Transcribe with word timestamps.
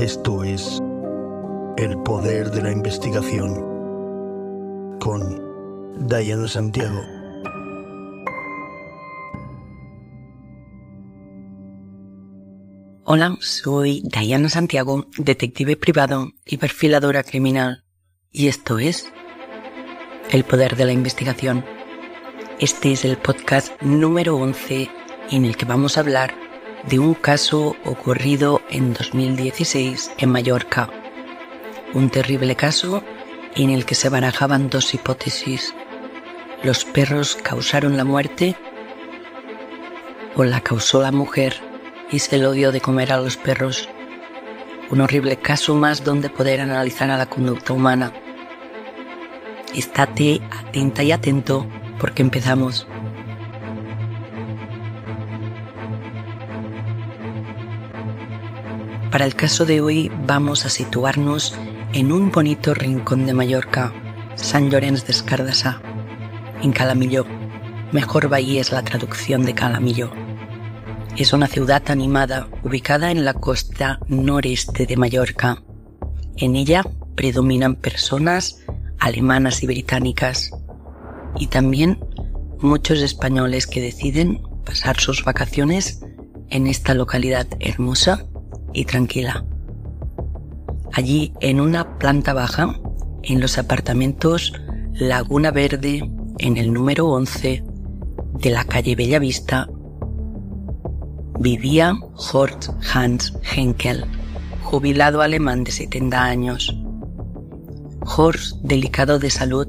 Esto 0.00 0.42
es 0.44 0.80
El 1.76 1.98
Poder 1.98 2.50
de 2.50 2.62
la 2.62 2.72
Investigación 2.72 3.52
con 4.98 6.08
Diana 6.08 6.48
Santiago. 6.48 7.02
Hola, 13.04 13.36
soy 13.40 14.02
Diana 14.10 14.48
Santiago, 14.48 15.06
detective 15.18 15.76
privado 15.76 16.30
y 16.46 16.56
perfiladora 16.56 17.22
criminal. 17.22 17.84
Y 18.30 18.48
esto 18.48 18.78
es 18.78 19.12
El 20.30 20.44
Poder 20.44 20.76
de 20.76 20.86
la 20.86 20.92
Investigación. 20.92 21.62
Este 22.58 22.92
es 22.92 23.04
el 23.04 23.18
podcast 23.18 23.78
número 23.82 24.36
11 24.36 24.88
en 25.30 25.44
el 25.44 25.58
que 25.58 25.66
vamos 25.66 25.98
a 25.98 26.00
hablar 26.00 26.49
de 26.88 26.98
un 26.98 27.14
caso 27.14 27.76
ocurrido 27.84 28.62
en 28.70 28.94
2016 28.94 30.12
en 30.18 30.30
Mallorca. 30.30 30.88
Un 31.92 32.10
terrible 32.10 32.56
caso 32.56 33.02
en 33.54 33.70
el 33.70 33.84
que 33.84 33.94
se 33.94 34.08
barajaban 34.08 34.70
dos 34.70 34.94
hipótesis. 34.94 35.74
¿Los 36.62 36.84
perros 36.84 37.36
causaron 37.36 37.96
la 37.96 38.04
muerte 38.04 38.56
o 40.36 40.44
la 40.44 40.60
causó 40.60 41.02
la 41.02 41.12
mujer 41.12 41.56
y 42.10 42.18
se 42.20 42.38
lo 42.38 42.52
dio 42.52 42.72
de 42.72 42.80
comer 42.80 43.12
a 43.12 43.20
los 43.20 43.36
perros? 43.36 43.88
Un 44.90 45.00
horrible 45.00 45.36
caso 45.36 45.74
más 45.74 46.04
donde 46.04 46.30
poder 46.30 46.60
analizar 46.60 47.10
a 47.10 47.16
la 47.16 47.26
conducta 47.26 47.72
humana. 47.72 48.12
Estate 49.74 50.40
atenta 50.50 51.02
y 51.02 51.12
atento 51.12 51.66
porque 51.98 52.22
empezamos. 52.22 52.86
Para 59.10 59.24
el 59.24 59.34
caso 59.34 59.66
de 59.66 59.80
hoy 59.80 60.08
vamos 60.24 60.64
a 60.64 60.68
situarnos 60.68 61.56
en 61.92 62.12
un 62.12 62.30
bonito 62.30 62.74
rincón 62.74 63.26
de 63.26 63.34
Mallorca, 63.34 63.92
San 64.36 64.70
Llorenç 64.70 65.04
de 65.04 65.10
Escardasá, 65.10 65.82
en 66.62 66.70
Calamillo. 66.70 67.26
Mejor 67.90 68.28
bahía 68.28 68.60
es 68.60 68.70
la 68.70 68.84
traducción 68.84 69.44
de 69.44 69.54
Calamillo. 69.54 70.12
Es 71.16 71.32
una 71.32 71.48
ciudad 71.48 71.82
animada 71.90 72.46
ubicada 72.62 73.10
en 73.10 73.24
la 73.24 73.34
costa 73.34 73.98
noreste 74.06 74.86
de 74.86 74.96
Mallorca. 74.96 75.60
En 76.36 76.54
ella 76.54 76.84
predominan 77.16 77.74
personas 77.74 78.60
alemanas 79.00 79.64
y 79.64 79.66
británicas 79.66 80.52
y 81.36 81.48
también 81.48 81.98
muchos 82.60 83.00
españoles 83.00 83.66
que 83.66 83.80
deciden 83.80 84.40
pasar 84.64 85.00
sus 85.00 85.24
vacaciones 85.24 86.00
en 86.48 86.68
esta 86.68 86.94
localidad 86.94 87.48
hermosa 87.58 88.29
y 88.72 88.84
tranquila. 88.84 89.44
Allí, 90.92 91.32
en 91.40 91.60
una 91.60 91.98
planta 91.98 92.32
baja, 92.32 92.78
en 93.22 93.40
los 93.40 93.58
apartamentos 93.58 94.52
Laguna 94.94 95.50
Verde, 95.50 96.10
en 96.38 96.56
el 96.56 96.72
número 96.72 97.08
11 97.08 97.62
de 98.34 98.50
la 98.50 98.64
calle 98.64 98.96
Bellavista, 98.96 99.68
vivía 101.38 101.94
Horst 102.32 102.70
Hans 102.92 103.32
Henkel, 103.54 104.04
jubilado 104.62 105.22
alemán 105.22 105.64
de 105.64 105.72
70 105.72 106.22
años. 106.22 106.76
Horst, 108.16 108.56
delicado 108.62 109.18
de 109.18 109.30
salud, 109.30 109.68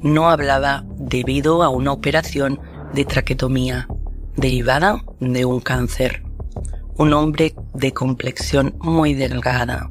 no 0.00 0.28
hablaba 0.30 0.84
debido 0.96 1.62
a 1.62 1.68
una 1.68 1.92
operación 1.92 2.60
de 2.94 3.04
traquetomía 3.04 3.88
derivada 4.36 5.02
de 5.20 5.44
un 5.44 5.60
cáncer 5.60 6.22
un 6.96 7.12
hombre 7.14 7.54
de 7.74 7.92
complexión 7.92 8.74
muy 8.80 9.14
delgada 9.14 9.90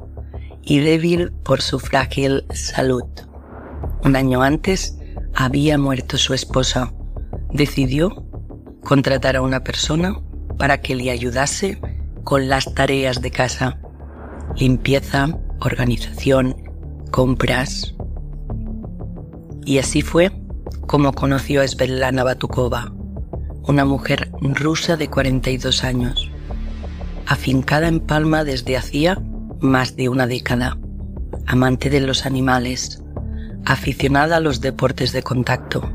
y 0.62 0.80
débil 0.80 1.32
por 1.44 1.60
su 1.60 1.78
frágil 1.78 2.44
salud. 2.50 3.04
Un 4.04 4.16
año 4.16 4.42
antes 4.42 4.98
había 5.34 5.78
muerto 5.78 6.18
su 6.18 6.34
esposa. 6.34 6.92
Decidió 7.52 8.26
contratar 8.84 9.36
a 9.36 9.42
una 9.42 9.64
persona 9.64 10.20
para 10.58 10.80
que 10.80 10.94
le 10.94 11.10
ayudase 11.10 11.80
con 12.24 12.48
las 12.48 12.72
tareas 12.74 13.20
de 13.20 13.30
casa, 13.30 13.80
limpieza, 14.56 15.28
organización, 15.60 16.56
compras. 17.10 17.94
Y 19.64 19.78
así 19.78 20.02
fue 20.02 20.30
como 20.86 21.12
conoció 21.12 21.62
a 21.62 21.68
Svetlana 21.68 22.24
Batukova, 22.24 22.92
una 23.62 23.84
mujer 23.84 24.30
rusa 24.40 24.96
de 24.96 25.08
42 25.08 25.84
años 25.84 26.31
afincada 27.26 27.88
en 27.88 28.00
Palma 28.00 28.44
desde 28.44 28.76
hacía 28.76 29.20
más 29.60 29.96
de 29.96 30.08
una 30.08 30.26
década, 30.26 30.76
amante 31.46 31.90
de 31.90 32.00
los 32.00 32.26
animales, 32.26 33.02
aficionada 33.64 34.36
a 34.36 34.40
los 34.40 34.60
deportes 34.60 35.12
de 35.12 35.22
contacto. 35.22 35.88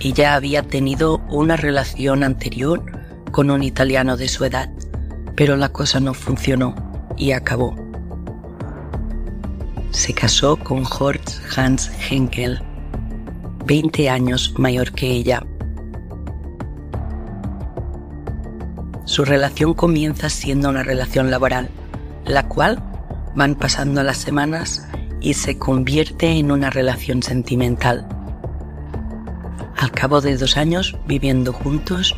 Ella 0.00 0.34
había 0.34 0.62
tenido 0.62 1.18
una 1.30 1.56
relación 1.56 2.22
anterior 2.22 2.84
con 3.32 3.50
un 3.50 3.62
italiano 3.62 4.16
de 4.16 4.28
su 4.28 4.44
edad, 4.44 4.70
pero 5.34 5.56
la 5.56 5.70
cosa 5.70 6.00
no 6.00 6.14
funcionó 6.14 6.74
y 7.16 7.32
acabó. 7.32 7.74
Se 9.90 10.12
casó 10.12 10.56
con 10.56 10.84
Horst 10.86 11.40
Hans 11.56 11.90
Henkel, 12.08 12.60
20 13.64 14.10
años 14.10 14.54
mayor 14.58 14.92
que 14.92 15.10
ella 15.10 15.44
Su 19.16 19.24
relación 19.24 19.72
comienza 19.72 20.28
siendo 20.28 20.68
una 20.68 20.82
relación 20.82 21.30
laboral, 21.30 21.70
la 22.26 22.46
cual 22.48 22.82
van 23.34 23.54
pasando 23.54 24.02
las 24.02 24.18
semanas 24.18 24.86
y 25.22 25.32
se 25.32 25.56
convierte 25.56 26.32
en 26.32 26.52
una 26.52 26.68
relación 26.68 27.22
sentimental. 27.22 28.06
Al 29.74 29.90
cabo 29.90 30.20
de 30.20 30.36
dos 30.36 30.58
años 30.58 30.98
viviendo 31.06 31.54
juntos, 31.54 32.14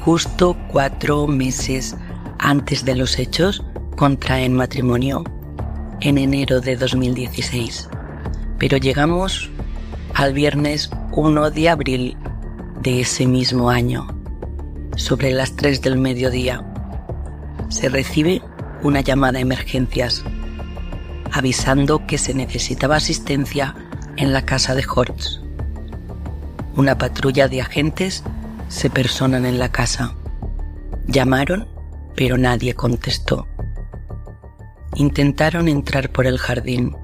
justo 0.00 0.56
cuatro 0.72 1.26
meses 1.26 1.94
antes 2.38 2.82
de 2.82 2.96
los 2.96 3.18
hechos, 3.18 3.62
contraen 3.94 4.54
matrimonio 4.54 5.24
en 6.00 6.16
enero 6.16 6.62
de 6.62 6.76
2016. 6.76 7.90
Pero 8.58 8.78
llegamos 8.78 9.50
al 10.14 10.32
viernes 10.32 10.88
1 11.12 11.50
de 11.50 11.68
abril 11.68 12.16
de 12.80 13.02
ese 13.02 13.26
mismo 13.26 13.68
año 13.68 14.17
sobre 14.98 15.30
las 15.30 15.56
3 15.56 15.80
del 15.80 15.96
mediodía. 15.96 16.62
Se 17.70 17.88
recibe 17.88 18.42
una 18.82 19.00
llamada 19.00 19.38
a 19.38 19.42
emergencias 19.42 20.24
avisando 21.32 22.06
que 22.06 22.18
se 22.18 22.34
necesitaba 22.34 22.96
asistencia 22.96 23.74
en 24.16 24.32
la 24.32 24.44
casa 24.44 24.74
de 24.74 24.84
Hortz. 24.84 25.40
Una 26.74 26.98
patrulla 26.98 27.48
de 27.48 27.60
agentes 27.60 28.24
se 28.68 28.90
personan 28.90 29.46
en 29.46 29.58
la 29.58 29.70
casa. 29.70 30.14
Llamaron, 31.06 31.68
pero 32.14 32.36
nadie 32.38 32.74
contestó. 32.74 33.46
Intentaron 34.96 35.68
entrar 35.68 36.10
por 36.10 36.26
el 36.26 36.38
jardín, 36.38 36.96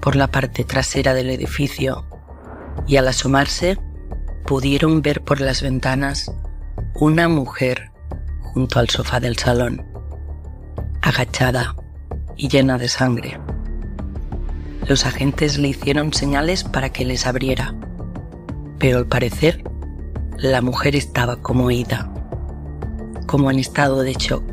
por 0.00 0.14
la 0.14 0.28
parte 0.28 0.64
trasera 0.64 1.14
del 1.14 1.30
edificio, 1.30 2.06
y 2.86 2.96
al 2.96 3.08
asomarse 3.08 3.78
pudieron 4.46 5.02
ver 5.02 5.22
por 5.22 5.40
las 5.40 5.62
ventanas 5.62 6.32
una 7.00 7.30
mujer 7.30 7.90
junto 8.42 8.78
al 8.78 8.90
sofá 8.90 9.20
del 9.20 9.38
salón, 9.38 9.86
agachada 11.00 11.74
y 12.36 12.48
llena 12.48 12.76
de 12.76 12.88
sangre. 12.88 13.40
Los 14.86 15.06
agentes 15.06 15.56
le 15.56 15.68
hicieron 15.68 16.12
señales 16.12 16.62
para 16.62 16.90
que 16.90 17.06
les 17.06 17.26
abriera, 17.26 17.74
pero 18.78 18.98
al 18.98 19.06
parecer 19.06 19.64
la 20.36 20.60
mujer 20.60 20.94
estaba 20.94 21.40
como 21.40 21.70
ida, 21.70 22.12
como 23.26 23.50
en 23.50 23.60
estado 23.60 24.02
de 24.02 24.12
shock. 24.12 24.44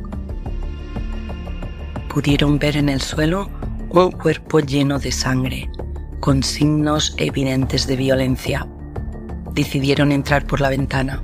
Pudieron 2.07 2.59
ver 2.59 2.77
en 2.77 2.87
el 2.87 3.01
suelo 3.01 3.49
un 3.89 4.11
cuerpo 4.11 4.61
lleno 4.61 4.99
de 4.99 5.11
sangre, 5.11 5.69
con 6.21 6.41
signos 6.43 7.13
evidentes 7.17 7.87
de 7.87 7.97
violencia. 7.97 8.65
Decidieron 9.51 10.13
entrar 10.13 10.47
por 10.47 10.61
la 10.61 10.69
ventana 10.69 11.21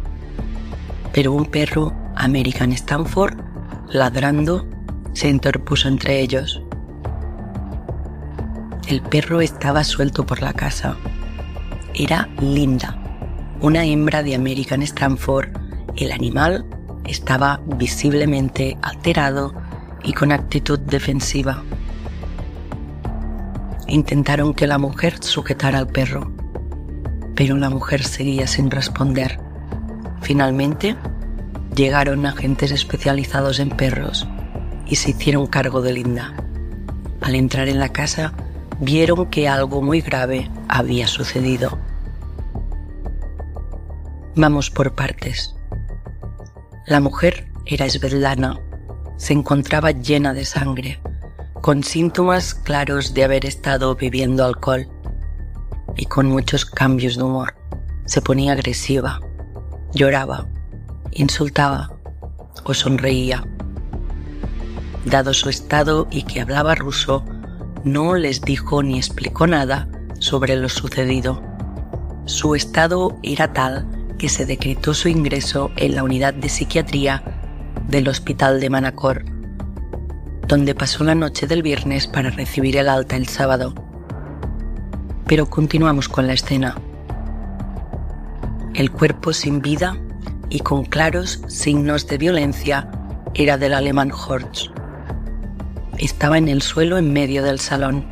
pero 1.14 1.32
un 1.32 1.46
perro 1.46 1.94
American 2.16 2.72
Stanford, 2.74 3.38
ladrando, 3.88 4.68
se 5.14 5.30
interpuso 5.30 5.88
entre 5.88 6.20
ellos. 6.20 6.62
El 8.88 9.02
perro 9.02 9.40
estaba 9.40 9.84
suelto 9.84 10.26
por 10.26 10.42
la 10.42 10.54
casa. 10.54 10.98
Era 11.94 12.28
Linda, 12.42 12.98
una 13.62 13.86
hembra 13.86 14.24
de 14.24 14.36
American 14.36 14.82
Stanford. 14.82 15.50
El 15.96 16.12
animal 16.12 16.66
estaba 17.06 17.62
visiblemente 17.78 18.78
alterado 18.82 19.54
y 20.04 20.14
con 20.14 20.32
actitud 20.32 20.80
defensiva. 20.80 21.64
Intentaron 23.88 24.56
que 24.56 24.66
la 24.66 24.80
mujer 24.80 25.24
sujetara 25.24 25.78
al 25.78 25.88
perro, 25.88 26.32
pero 27.36 27.56
la 27.56 27.70
mujer 27.70 28.04
seguía 28.04 28.48
sin 28.48 28.72
responder. 28.72 29.53
Finalmente, 30.24 30.96
llegaron 31.76 32.26
agentes 32.26 32.72
especializados 32.72 33.60
en 33.60 33.70
perros 33.70 34.26
y 34.86 34.96
se 34.96 35.12
hicieron 35.12 35.48
cargo 35.48 35.82
de 35.82 35.94
Linda. 35.94 36.34
Al 37.22 37.36
entrar 37.36 37.68
en 37.68 37.80
la 37.80 37.90
casa, 37.90 38.34
vieron 38.80 39.30
que 39.30 39.50
algo 39.50 39.82
muy 39.82 40.00
grave 40.00 40.50
había 40.70 41.08
sucedido. 41.08 41.78
Vamos 44.36 44.70
por 44.70 44.96
partes. 44.96 45.56
La 46.88 47.02
mujer 47.02 47.52
era 47.66 47.90
Svetlana. 47.90 48.60
Se 49.18 49.34
encontraba 49.34 49.92
llena 49.92 50.34
de 50.34 50.46
sangre, 50.46 51.00
con 51.62 51.84
síntomas 51.84 52.56
claros 52.56 53.14
de 53.14 53.26
haber 53.26 53.46
estado 53.46 53.96
bebiendo 53.96 54.46
alcohol 54.46 54.88
y 55.96 56.06
con 56.06 56.28
muchos 56.28 56.66
cambios 56.66 57.18
de 57.18 57.24
humor. 57.24 57.56
Se 58.06 58.22
ponía 58.22 58.54
agresiva, 58.54 59.20
lloraba, 59.94 60.48
insultaba 61.12 61.92
o 62.64 62.74
sonreía. 62.74 63.46
Dado 65.06 65.34
su 65.34 65.50
estado 65.50 66.08
y 66.12 66.24
que 66.24 66.42
hablaba 66.42 66.76
ruso, 66.76 67.26
no 67.84 68.16
les 68.16 68.42
dijo 68.42 68.82
ni 68.82 68.98
explicó 68.98 69.48
nada 69.48 69.88
sobre 70.20 70.56
lo 70.56 70.70
sucedido. 70.70 71.44
Su 72.26 72.56
estado 72.56 73.20
era 73.22 73.52
tal 73.52 73.86
que 74.18 74.30
se 74.30 74.46
decretó 74.46 74.94
su 74.94 75.10
ingreso 75.10 75.72
en 75.76 75.96
la 75.96 76.04
unidad 76.04 76.34
de 76.34 76.48
psiquiatría 76.48 77.24
del 77.90 78.08
hospital 78.08 78.62
de 78.62 78.70
Manacor, 78.70 79.26
donde 80.48 80.74
pasó 80.74 81.04
la 81.04 81.16
noche 81.16 81.48
del 81.48 81.62
viernes 81.62 82.08
para 82.08 82.30
recibir 82.30 82.78
el 82.78 82.88
alta 82.88 83.18
el 83.18 83.28
sábado. 83.28 83.76
Pero 85.28 85.50
continuamos 85.50 86.08
con 86.08 86.28
la 86.28 86.34
escena. 86.34 86.78
El 88.74 88.90
cuerpo 88.92 89.34
sin 89.34 89.62
vida 89.62 89.96
y 90.50 90.60
con 90.62 90.84
claros 90.86 91.42
signos 91.48 92.08
de 92.08 92.18
violencia 92.18 92.90
era 93.36 93.60
del 93.60 93.76
alemán 93.76 94.12
Horst. 94.12 94.72
Estaba 96.00 96.40
en 96.40 96.48
el 96.48 96.64
suelo 96.64 96.98
en 96.98 97.14
medio 97.14 97.44
del 97.44 97.60
salón. 97.60 98.08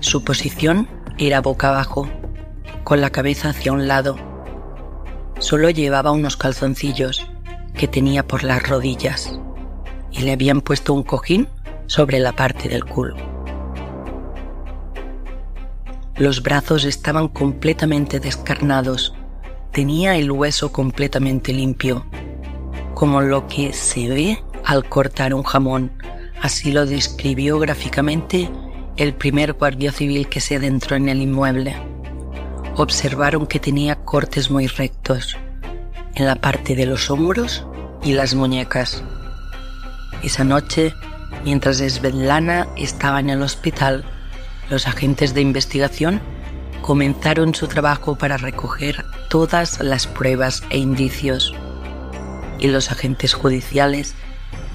Su 0.00 0.24
posición 0.24 0.88
era 1.18 1.40
boca 1.40 1.68
abajo, 1.68 2.08
con 2.82 3.00
la 3.00 3.10
cabeza 3.10 3.50
hacia 3.50 3.72
un 3.72 3.86
lado. 3.86 4.16
Solo 5.38 5.70
llevaba 5.70 6.10
unos 6.10 6.36
calzoncillos 6.36 7.26
que 7.74 7.86
tenía 7.86 8.26
por 8.26 8.42
las 8.42 8.68
rodillas 8.68 9.38
y 10.10 10.22
le 10.22 10.32
habían 10.32 10.62
puesto 10.62 10.94
un 10.94 11.04
cojín 11.04 11.48
sobre 11.86 12.18
la 12.18 12.32
parte 12.32 12.68
del 12.68 12.84
culo. 12.84 13.14
Los 16.16 16.42
brazos 16.42 16.84
estaban 16.84 17.28
completamente 17.28 18.18
descarnados. 18.18 19.14
Tenía 19.72 20.16
el 20.16 20.32
hueso 20.32 20.72
completamente 20.72 21.52
limpio, 21.52 22.04
como 22.94 23.20
lo 23.20 23.46
que 23.46 23.72
se 23.72 24.08
ve 24.08 24.42
al 24.64 24.88
cortar 24.88 25.32
un 25.32 25.44
jamón. 25.44 25.92
Así 26.42 26.72
lo 26.72 26.86
describió 26.86 27.58
gráficamente 27.60 28.50
el 28.96 29.14
primer 29.14 29.52
guardia 29.52 29.92
civil 29.92 30.28
que 30.28 30.40
se 30.40 30.56
adentró 30.56 30.96
en 30.96 31.08
el 31.08 31.22
inmueble. 31.22 31.76
Observaron 32.76 33.46
que 33.46 33.60
tenía 33.60 33.94
cortes 33.94 34.50
muy 34.50 34.66
rectos 34.66 35.36
en 36.16 36.26
la 36.26 36.34
parte 36.34 36.74
de 36.74 36.86
los 36.86 37.08
hombros 37.08 37.64
y 38.02 38.14
las 38.14 38.34
muñecas. 38.34 39.04
Esa 40.22 40.42
noche, 40.42 40.92
mientras 41.44 41.78
Svetlana 41.78 42.66
estaba 42.76 43.20
en 43.20 43.30
el 43.30 43.42
hospital, 43.42 44.04
los 44.68 44.88
agentes 44.88 45.32
de 45.32 45.42
investigación 45.42 46.20
comenzaron 46.82 47.54
su 47.54 47.68
trabajo 47.68 48.16
para 48.16 48.36
recoger 48.36 49.04
todas 49.28 49.80
las 49.80 50.06
pruebas 50.06 50.62
e 50.70 50.78
indicios. 50.78 51.54
Y 52.58 52.68
los 52.68 52.90
agentes 52.90 53.34
judiciales 53.34 54.14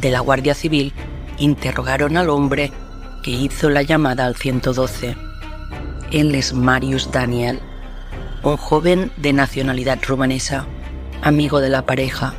de 0.02 0.12
la 0.12 0.20
Guardia 0.20 0.56
Civil 0.56 0.94
interrogaron 1.38 2.18
al 2.18 2.30
hombre 2.30 2.72
que 3.24 3.32
hizo 3.32 3.70
la 3.70 3.82
llamada 3.82 4.26
al 4.26 4.36
112. 4.36 5.16
Él 6.12 6.36
es 6.36 6.54
Marius 6.54 7.12
Daniel, 7.12 7.60
un 8.44 8.58
joven 8.58 9.12
de 9.18 9.34
nacionalidad 9.34 10.00
rumanesa, 10.08 10.68
amigo 11.22 11.60
de 11.60 11.70
la 11.70 11.86
pareja. 11.86 12.34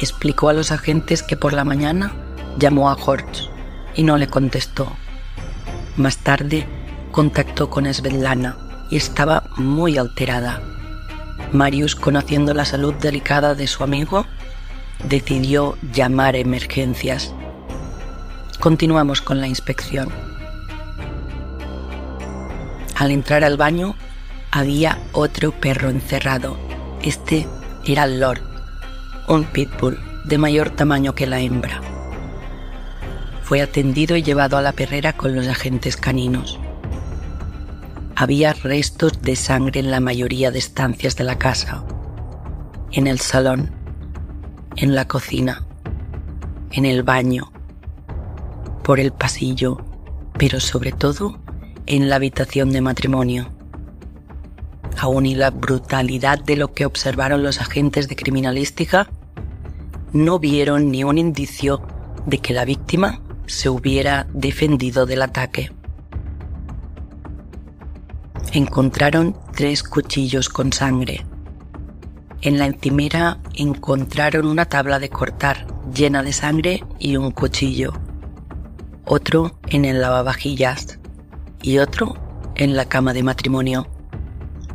Explicó 0.00 0.48
a 0.48 0.52
los 0.52 0.72
agentes 0.72 1.22
que 1.22 1.36
por 1.36 1.52
la 1.52 1.64
mañana 1.64 2.12
llamó 2.58 2.90
a 2.90 2.94
Horst 2.94 3.50
y 3.94 4.02
no 4.02 4.16
le 4.16 4.26
contestó. 4.26 4.88
Más 5.96 6.18
tarde 6.18 6.66
contactó 7.12 7.70
con 7.70 7.92
Svetlana 7.92 8.56
y 8.90 8.96
estaba 8.96 9.44
muy 9.56 9.98
alterada. 9.98 10.60
Marius, 11.52 11.96
conociendo 11.96 12.54
la 12.54 12.64
salud 12.64 12.94
delicada 12.94 13.54
de 13.54 13.66
su 13.66 13.82
amigo, 13.82 14.26
decidió 15.08 15.76
llamar 15.92 16.36
emergencias. 16.36 17.32
Continuamos 18.58 19.22
con 19.22 19.40
la 19.40 19.48
inspección. 19.48 20.10
Al 22.96 23.10
entrar 23.10 23.44
al 23.44 23.56
baño 23.56 23.94
había 24.50 24.98
otro 25.12 25.52
perro 25.52 25.88
encerrado. 25.88 26.56
Este 27.02 27.46
era 27.84 28.06
Lord, 28.06 28.42
un 29.28 29.44
pitbull 29.44 29.98
de 30.24 30.38
mayor 30.38 30.70
tamaño 30.70 31.14
que 31.14 31.26
la 31.26 31.40
hembra 31.40 31.80
fue 33.50 33.62
atendido 33.62 34.16
y 34.16 34.22
llevado 34.22 34.58
a 34.58 34.62
la 34.62 34.70
perrera 34.70 35.12
con 35.12 35.34
los 35.34 35.48
agentes 35.48 35.96
caninos. 35.96 36.60
Había 38.20 38.52
restos 38.52 39.22
de 39.22 39.34
sangre 39.34 39.80
en 39.80 39.90
la 39.90 39.98
mayoría 39.98 40.50
de 40.50 40.58
estancias 40.58 41.16
de 41.16 41.24
la 41.24 41.38
casa, 41.38 41.86
en 42.92 43.06
el 43.06 43.18
salón, 43.18 43.70
en 44.76 44.94
la 44.94 45.08
cocina, 45.08 45.64
en 46.70 46.84
el 46.84 47.02
baño, 47.02 47.50
por 48.84 49.00
el 49.00 49.10
pasillo, 49.10 49.78
pero 50.38 50.60
sobre 50.60 50.92
todo 50.92 51.40
en 51.86 52.10
la 52.10 52.16
habitación 52.16 52.72
de 52.72 52.82
matrimonio. 52.82 53.48
Aún 54.98 55.24
y 55.24 55.34
la 55.34 55.48
brutalidad 55.48 56.44
de 56.44 56.56
lo 56.56 56.74
que 56.74 56.84
observaron 56.84 57.42
los 57.42 57.58
agentes 57.58 58.06
de 58.06 58.16
criminalística, 58.16 59.08
no 60.12 60.38
vieron 60.38 60.90
ni 60.90 61.04
un 61.04 61.16
indicio 61.16 61.80
de 62.26 62.36
que 62.36 62.52
la 62.52 62.66
víctima 62.66 63.22
se 63.46 63.70
hubiera 63.70 64.26
defendido 64.34 65.06
del 65.06 65.22
ataque. 65.22 65.72
Encontraron 68.52 69.36
tres 69.54 69.82
cuchillos 69.82 70.48
con 70.48 70.72
sangre. 70.72 71.24
En 72.42 72.58
la 72.58 72.66
encimera 72.66 73.38
encontraron 73.54 74.46
una 74.46 74.64
tabla 74.64 74.98
de 74.98 75.10
cortar 75.10 75.66
llena 75.94 76.22
de 76.22 76.32
sangre 76.32 76.84
y 76.98 77.16
un 77.16 77.30
cuchillo. 77.30 77.92
Otro 79.04 79.58
en 79.68 79.84
el 79.84 80.00
lavavajillas 80.00 80.98
y 81.62 81.78
otro 81.78 82.16
en 82.56 82.76
la 82.76 82.86
cama 82.86 83.12
de 83.12 83.22
matrimonio. 83.22 83.86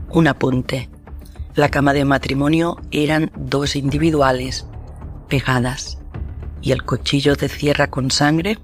Un 0.10 0.28
apunte. 0.28 0.90
La 1.56 1.70
cama 1.70 1.94
de 1.94 2.06
matrimonio 2.06 2.78
eran 2.92 3.32
dos 3.36 3.76
individuales, 3.76 4.66
pegadas 5.28 5.98
y 6.62 6.72
el 6.72 6.84
cuchillo 6.84 7.36
de 7.36 7.48
cierra 7.48 7.90
con 7.90 8.10
sangre 8.12 8.58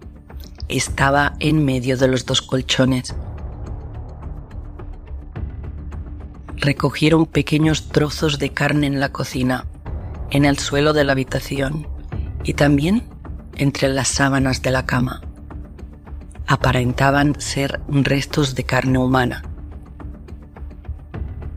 estaba 0.67 1.34
en 1.39 1.63
medio 1.63 1.98
de 1.98 2.08
los 2.08 2.25
dos 2.25 2.41
colchones. 2.41 3.15
Recogieron 6.62 7.25
pequeños 7.25 7.89
trozos 7.89 8.38
de 8.38 8.51
carne 8.51 8.86
en 8.86 9.00
la 9.00 9.12
cocina, 9.12 9.65
en 10.30 10.46
el 10.46 10.60
suelo 10.60 10.94
de 10.94 11.03
la 11.03 11.13
habitación 11.13 11.88
y 12.44 12.53
también 12.53 13.03
entre 13.56 13.89
las 13.89 14.10
sábanas 14.10 14.62
de 14.62 14.70
la 14.70 14.86
cama. 14.86 15.22
Aparentaban 16.46 17.41
ser 17.41 17.82
restos 17.88 18.53
de 18.53 18.63
carne 18.63 19.00
humana. 19.00 19.41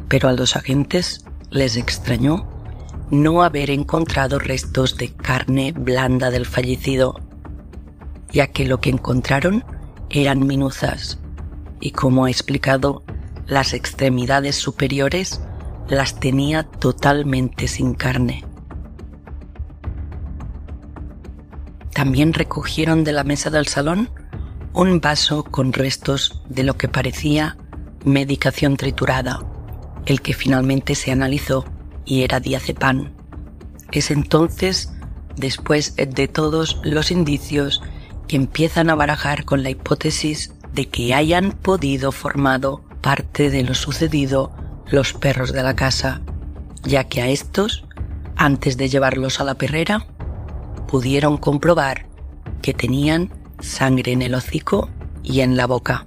Pero 0.08 0.30
a 0.30 0.32
los 0.32 0.56
agentes 0.56 1.26
les 1.50 1.76
extrañó 1.76 2.48
no 3.10 3.42
haber 3.42 3.68
encontrado 3.68 4.38
restos 4.38 4.96
de 4.96 5.12
carne 5.12 5.72
blanda 5.72 6.30
del 6.30 6.46
fallecido, 6.46 7.20
ya 8.32 8.46
que 8.46 8.64
lo 8.64 8.80
que 8.80 8.88
encontraron 8.88 9.64
eran 10.08 10.46
minuzas 10.46 11.18
y 11.78 11.90
como 11.90 12.26
he 12.26 12.30
explicado, 12.30 13.04
las 13.46 13.74
extremidades 13.74 14.56
superiores 14.56 15.40
las 15.88 16.18
tenía 16.18 16.62
totalmente 16.64 17.68
sin 17.68 17.94
carne. 17.94 18.44
También 21.92 22.32
recogieron 22.32 23.04
de 23.04 23.12
la 23.12 23.24
mesa 23.24 23.50
del 23.50 23.68
salón 23.68 24.10
un 24.72 25.00
vaso 25.00 25.44
con 25.44 25.72
restos 25.72 26.42
de 26.48 26.64
lo 26.64 26.76
que 26.76 26.88
parecía 26.88 27.56
medicación 28.04 28.76
triturada, 28.76 29.40
el 30.06 30.20
que 30.20 30.34
finalmente 30.34 30.94
se 30.94 31.12
analizó 31.12 31.64
y 32.04 32.22
era 32.22 32.40
diazepam. 32.40 33.12
Es 33.92 34.10
entonces, 34.10 34.92
después 35.36 35.94
de 35.96 36.28
todos 36.28 36.80
los 36.82 37.10
indicios, 37.10 37.82
que 38.26 38.36
empiezan 38.36 38.90
a 38.90 38.94
barajar 38.94 39.44
con 39.44 39.62
la 39.62 39.70
hipótesis 39.70 40.52
de 40.72 40.88
que 40.88 41.14
hayan 41.14 41.52
podido 41.52 42.10
formado 42.10 42.83
parte 43.04 43.50
de 43.50 43.62
lo 43.64 43.74
sucedido 43.74 44.50
los 44.86 45.12
perros 45.12 45.52
de 45.52 45.62
la 45.62 45.76
casa, 45.76 46.22
ya 46.84 47.04
que 47.04 47.20
a 47.20 47.28
estos, 47.28 47.84
antes 48.34 48.78
de 48.78 48.88
llevarlos 48.88 49.40
a 49.40 49.44
la 49.44 49.56
perrera, 49.56 50.06
pudieron 50.88 51.36
comprobar 51.36 52.06
que 52.62 52.72
tenían 52.72 53.30
sangre 53.60 54.12
en 54.12 54.22
el 54.22 54.34
hocico 54.34 54.88
y 55.22 55.40
en 55.40 55.58
la 55.58 55.66
boca. 55.66 56.06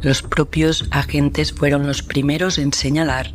Los 0.00 0.22
propios 0.22 0.86
agentes 0.92 1.52
fueron 1.52 1.88
los 1.88 2.04
primeros 2.04 2.58
en 2.58 2.72
señalar 2.72 3.32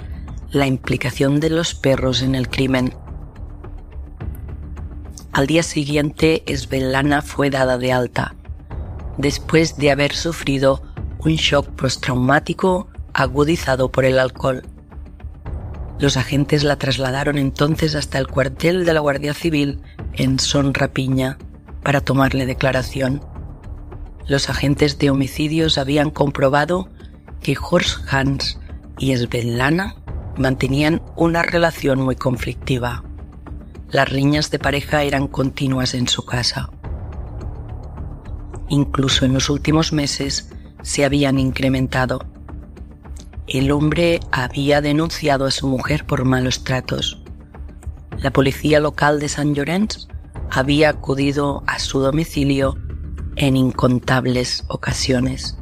la 0.51 0.65
implicación 0.65 1.41
de 1.41 1.50
los 1.50 1.75
perros 1.75 2.22
en 2.22 2.36
el 2.36 2.48
crimen. 2.48 2.93
Al 5.34 5.46
día 5.46 5.63
siguiente, 5.63 6.46
Svetlana 6.48 7.22
fue 7.22 7.50
dada 7.50 7.77
de 7.77 7.91
alta, 7.91 8.34
después 9.17 9.75
de 9.75 9.91
haber 9.91 10.13
sufrido 10.15 10.87
un 11.19 11.36
shock 11.36 11.67
postraumático 11.69 12.88
agudizado 13.13 13.91
por 13.91 14.05
el 14.05 14.19
alcohol. 14.19 14.63
Los 16.00 16.15
agentes 16.15 16.63
la 16.63 16.75
trasladaron 16.75 17.38
entonces 17.38 17.95
hasta 17.95 18.19
el 18.19 18.27
cuartel 18.27 18.86
de 18.86 18.93
la 18.93 19.00
Guardia 19.00 19.33
Civil 19.33 19.81
en 20.13 20.39
Son 20.39 20.74
Rapiña 20.74 21.38
para 21.81 22.01
tomarle 22.01 22.45
declaración. 22.45 23.21
Los 24.27 24.50
agentes 24.50 25.00
de 25.00 25.09
homicidios 25.09 25.77
habían 25.77 26.12
comprobado 26.12 26.89
que 27.41 27.57
Horst 27.59 28.13
Hans 28.13 28.59
y 29.00 29.15
Svetlana 29.15 29.95
mantenían 30.38 31.01
una 31.15 31.41
relación 31.41 32.01
muy 32.01 32.15
conflictiva. 32.15 33.03
Las 33.89 34.09
riñas 34.09 34.51
de 34.51 34.59
pareja 34.59 35.03
eran 35.03 35.27
continuas 35.27 35.93
en 35.93 36.07
su 36.07 36.25
casa. 36.25 36.69
Incluso 38.69 39.25
en 39.25 39.33
los 39.33 39.50
últimos 39.50 39.93
meses 39.93 40.50
se 40.81 41.05
habían 41.05 41.39
incrementado. 41.39 42.25
El 43.48 43.72
hombre 43.72 44.19
había 44.31 44.81
denunciado 44.81 45.46
a 45.46 45.51
su 45.51 45.67
mujer 45.67 46.05
por 46.05 46.25
malos 46.25 46.63
tratos. 46.63 47.22
La 48.19 48.31
policía 48.31 48.79
local 48.79 49.19
de 49.19 49.29
San 49.29 49.53
Llorenç 49.53 50.07
había 50.51 50.89
acudido 50.89 51.63
a 51.67 51.79
su 51.79 52.00
domicilio 52.00 52.77
en 53.36 53.55
incontables 53.55 54.63
ocasiones. 54.67 55.57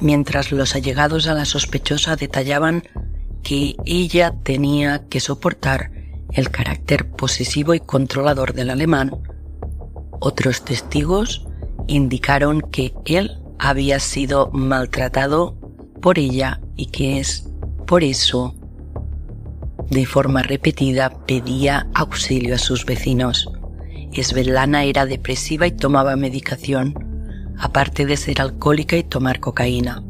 Mientras 0.00 0.52
los 0.52 0.76
allegados 0.76 1.26
a 1.26 1.34
la 1.34 1.44
sospechosa 1.44 2.14
detallaban 2.14 2.84
que 3.42 3.74
ella 3.84 4.34
tenía 4.44 5.08
que 5.08 5.18
soportar 5.18 5.90
el 6.32 6.50
carácter 6.50 7.10
posesivo 7.10 7.74
y 7.74 7.80
controlador 7.80 8.52
del 8.52 8.70
alemán, 8.70 9.10
otros 10.20 10.64
testigos 10.64 11.47
indicaron 11.88 12.60
que 12.60 12.94
él 13.04 13.38
había 13.58 13.98
sido 13.98 14.50
maltratado 14.52 15.56
por 16.00 16.18
ella 16.18 16.60
y 16.76 16.86
que 16.86 17.18
es 17.18 17.48
por 17.86 18.04
eso 18.04 18.54
de 19.90 20.04
forma 20.06 20.42
repetida 20.42 21.10
pedía 21.26 21.88
auxilio 21.94 22.54
a 22.54 22.58
sus 22.58 22.84
vecinos. 22.84 23.50
Svetlana 24.12 24.84
era 24.84 25.06
depresiva 25.06 25.66
y 25.66 25.72
tomaba 25.72 26.16
medicación, 26.16 26.94
aparte 27.58 28.04
de 28.04 28.16
ser 28.16 28.40
alcohólica 28.40 28.96
y 28.96 29.02
tomar 29.02 29.40
cocaína. 29.40 30.02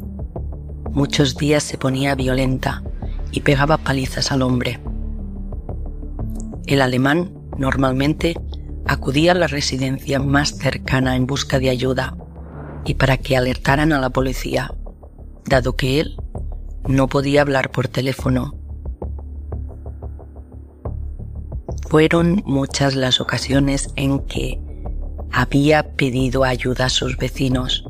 Muchos 0.90 1.36
días 1.36 1.62
se 1.62 1.78
ponía 1.78 2.14
violenta 2.14 2.82
y 3.30 3.40
pegaba 3.40 3.76
palizas 3.76 4.32
al 4.32 4.42
hombre. 4.42 4.80
El 6.66 6.82
alemán 6.82 7.32
normalmente 7.56 8.36
acudía 8.88 9.32
a 9.32 9.34
la 9.34 9.46
residencia 9.46 10.18
más 10.18 10.56
cercana 10.56 11.14
en 11.14 11.26
busca 11.26 11.58
de 11.58 11.68
ayuda 11.68 12.16
y 12.86 12.94
para 12.94 13.18
que 13.18 13.36
alertaran 13.36 13.92
a 13.92 14.00
la 14.00 14.08
policía, 14.08 14.74
dado 15.44 15.76
que 15.76 16.00
él 16.00 16.16
no 16.86 17.06
podía 17.06 17.42
hablar 17.42 17.70
por 17.70 17.86
teléfono. 17.86 18.54
Fueron 21.90 22.42
muchas 22.46 22.94
las 22.94 23.20
ocasiones 23.20 23.90
en 23.96 24.20
que 24.20 24.58
había 25.32 25.94
pedido 25.94 26.44
ayuda 26.44 26.86
a 26.86 26.90
sus 26.90 27.18
vecinos. 27.18 27.84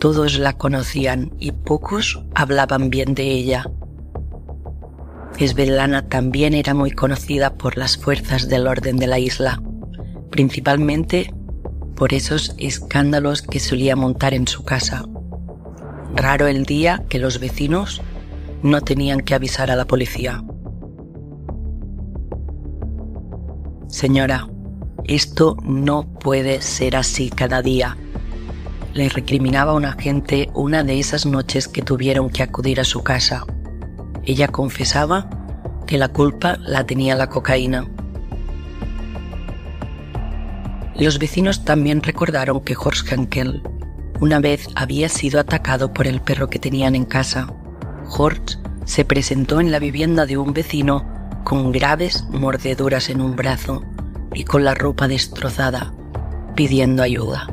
Todos 0.00 0.38
la 0.38 0.54
conocían 0.54 1.32
y 1.38 1.52
pocos 1.52 2.24
hablaban 2.34 2.90
bien 2.90 3.14
de 3.14 3.30
ella. 3.30 3.70
Svetlana 5.38 6.08
también 6.08 6.54
era 6.54 6.74
muy 6.74 6.90
conocida 6.90 7.54
por 7.54 7.76
las 7.76 7.96
fuerzas 7.96 8.48
del 8.48 8.66
orden 8.66 8.96
de 8.96 9.06
la 9.06 9.20
isla 9.20 9.62
principalmente 10.30 11.32
por 11.96 12.14
esos 12.14 12.54
escándalos 12.58 13.42
que 13.42 13.58
solía 13.58 13.96
montar 13.96 14.32
en 14.34 14.46
su 14.46 14.64
casa. 14.64 15.04
Raro 16.14 16.46
el 16.46 16.64
día 16.64 17.04
que 17.08 17.18
los 17.18 17.40
vecinos 17.40 18.00
no 18.62 18.80
tenían 18.80 19.20
que 19.20 19.34
avisar 19.34 19.70
a 19.70 19.76
la 19.76 19.84
policía. 19.84 20.44
Señora, 23.88 24.48
esto 25.04 25.56
no 25.64 26.08
puede 26.20 26.60
ser 26.60 26.94
así 26.94 27.30
cada 27.30 27.62
día. 27.62 27.96
Le 28.94 29.08
recriminaba 29.08 29.72
a 29.72 29.74
un 29.74 29.84
agente 29.84 30.50
una 30.54 30.84
de 30.84 31.00
esas 31.00 31.26
noches 31.26 31.66
que 31.66 31.82
tuvieron 31.82 32.30
que 32.30 32.42
acudir 32.42 32.80
a 32.80 32.84
su 32.84 33.02
casa. 33.02 33.44
Ella 34.24 34.48
confesaba 34.48 35.28
que 35.86 35.98
la 35.98 36.08
culpa 36.08 36.58
la 36.58 36.84
tenía 36.84 37.14
la 37.14 37.28
cocaína 37.28 37.88
los 41.04 41.18
vecinos 41.18 41.64
también 41.64 42.02
recordaron 42.02 42.60
que 42.60 42.76
Horst 42.76 43.10
Henkel 43.10 43.62
una 44.20 44.40
vez 44.40 44.68
había 44.74 45.08
sido 45.08 45.38
atacado 45.38 45.92
por 45.92 46.08
el 46.08 46.20
perro 46.20 46.50
que 46.50 46.58
tenían 46.58 46.96
en 46.96 47.04
casa. 47.04 47.46
Horst 48.08 48.54
se 48.84 49.04
presentó 49.04 49.60
en 49.60 49.70
la 49.70 49.78
vivienda 49.78 50.26
de 50.26 50.36
un 50.36 50.52
vecino 50.52 51.06
con 51.44 51.70
graves 51.70 52.24
mordeduras 52.30 53.10
en 53.10 53.20
un 53.20 53.36
brazo 53.36 53.84
y 54.34 54.44
con 54.44 54.64
la 54.64 54.74
ropa 54.74 55.06
destrozada, 55.06 55.94
pidiendo 56.56 57.02
ayuda. 57.02 57.46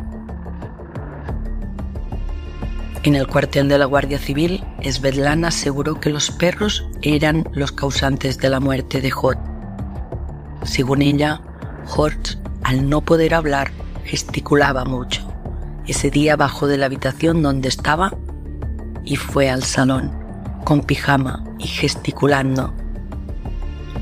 En 3.03 3.13
el 3.13 3.27
cuartel 3.27 3.67
de 3.67 3.77
la 3.77 3.85
Guardia 3.85 4.17
Civil, 4.17 4.63
Svetlana 4.83 5.49
aseguró 5.49 5.99
que 5.99 6.09
los 6.09 6.31
perros 6.31 6.87
eran 7.03 7.47
los 7.53 7.71
causantes 7.71 8.39
de 8.39 8.49
la 8.49 8.59
muerte 8.59 9.01
de 9.01 9.13
Horst. 9.13 9.41
Según 10.63 11.03
ella, 11.03 11.39
Horst 11.95 12.39
al 12.65 12.89
no 12.89 13.01
poder 13.01 13.35
hablar, 13.35 13.69
gesticulaba 14.05 14.85
mucho. 14.85 15.21
Ese 15.85 16.09
día 16.09 16.35
bajó 16.35 16.65
de 16.65 16.79
la 16.79 16.87
habitación 16.87 17.43
donde 17.43 17.69
estaba 17.69 18.17
y 19.03 19.17
fue 19.17 19.51
al 19.51 19.61
salón, 19.61 20.11
con 20.63 20.81
pijama 20.81 21.43
y 21.59 21.67
gesticulando. 21.67 22.73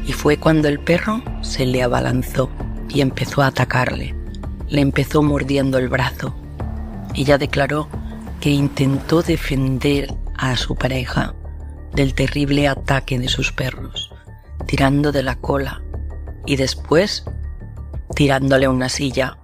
Y 0.08 0.14
fue 0.14 0.38
cuando 0.38 0.70
el 0.70 0.80
perro 0.80 1.22
se 1.42 1.66
le 1.66 1.84
abalanzó 1.84 2.50
y 2.88 3.02
empezó 3.02 3.42
a 3.42 3.48
atacarle. 3.48 4.16
Le 4.70 4.80
empezó 4.80 5.22
mordiendo 5.22 5.78
el 5.78 5.90
brazo. 5.90 6.34
Ella 7.16 7.38
declaró 7.38 7.90
que 8.40 8.50
intentó 8.50 9.24
defender 9.24 10.16
a 10.38 10.56
su 10.56 10.78
pareja 10.78 11.36
del 11.94 12.14
terrible 12.14 12.70
ataque 12.70 13.20
de 13.20 13.28
sus 13.28 13.52
perros, 13.52 14.10
tirando 14.66 15.12
de 15.12 15.24
la 15.24 15.36
cola, 15.36 15.82
y 16.46 16.56
después 16.56 17.26
tirándole 18.14 18.68
una 18.68 18.90
silla, 18.90 19.38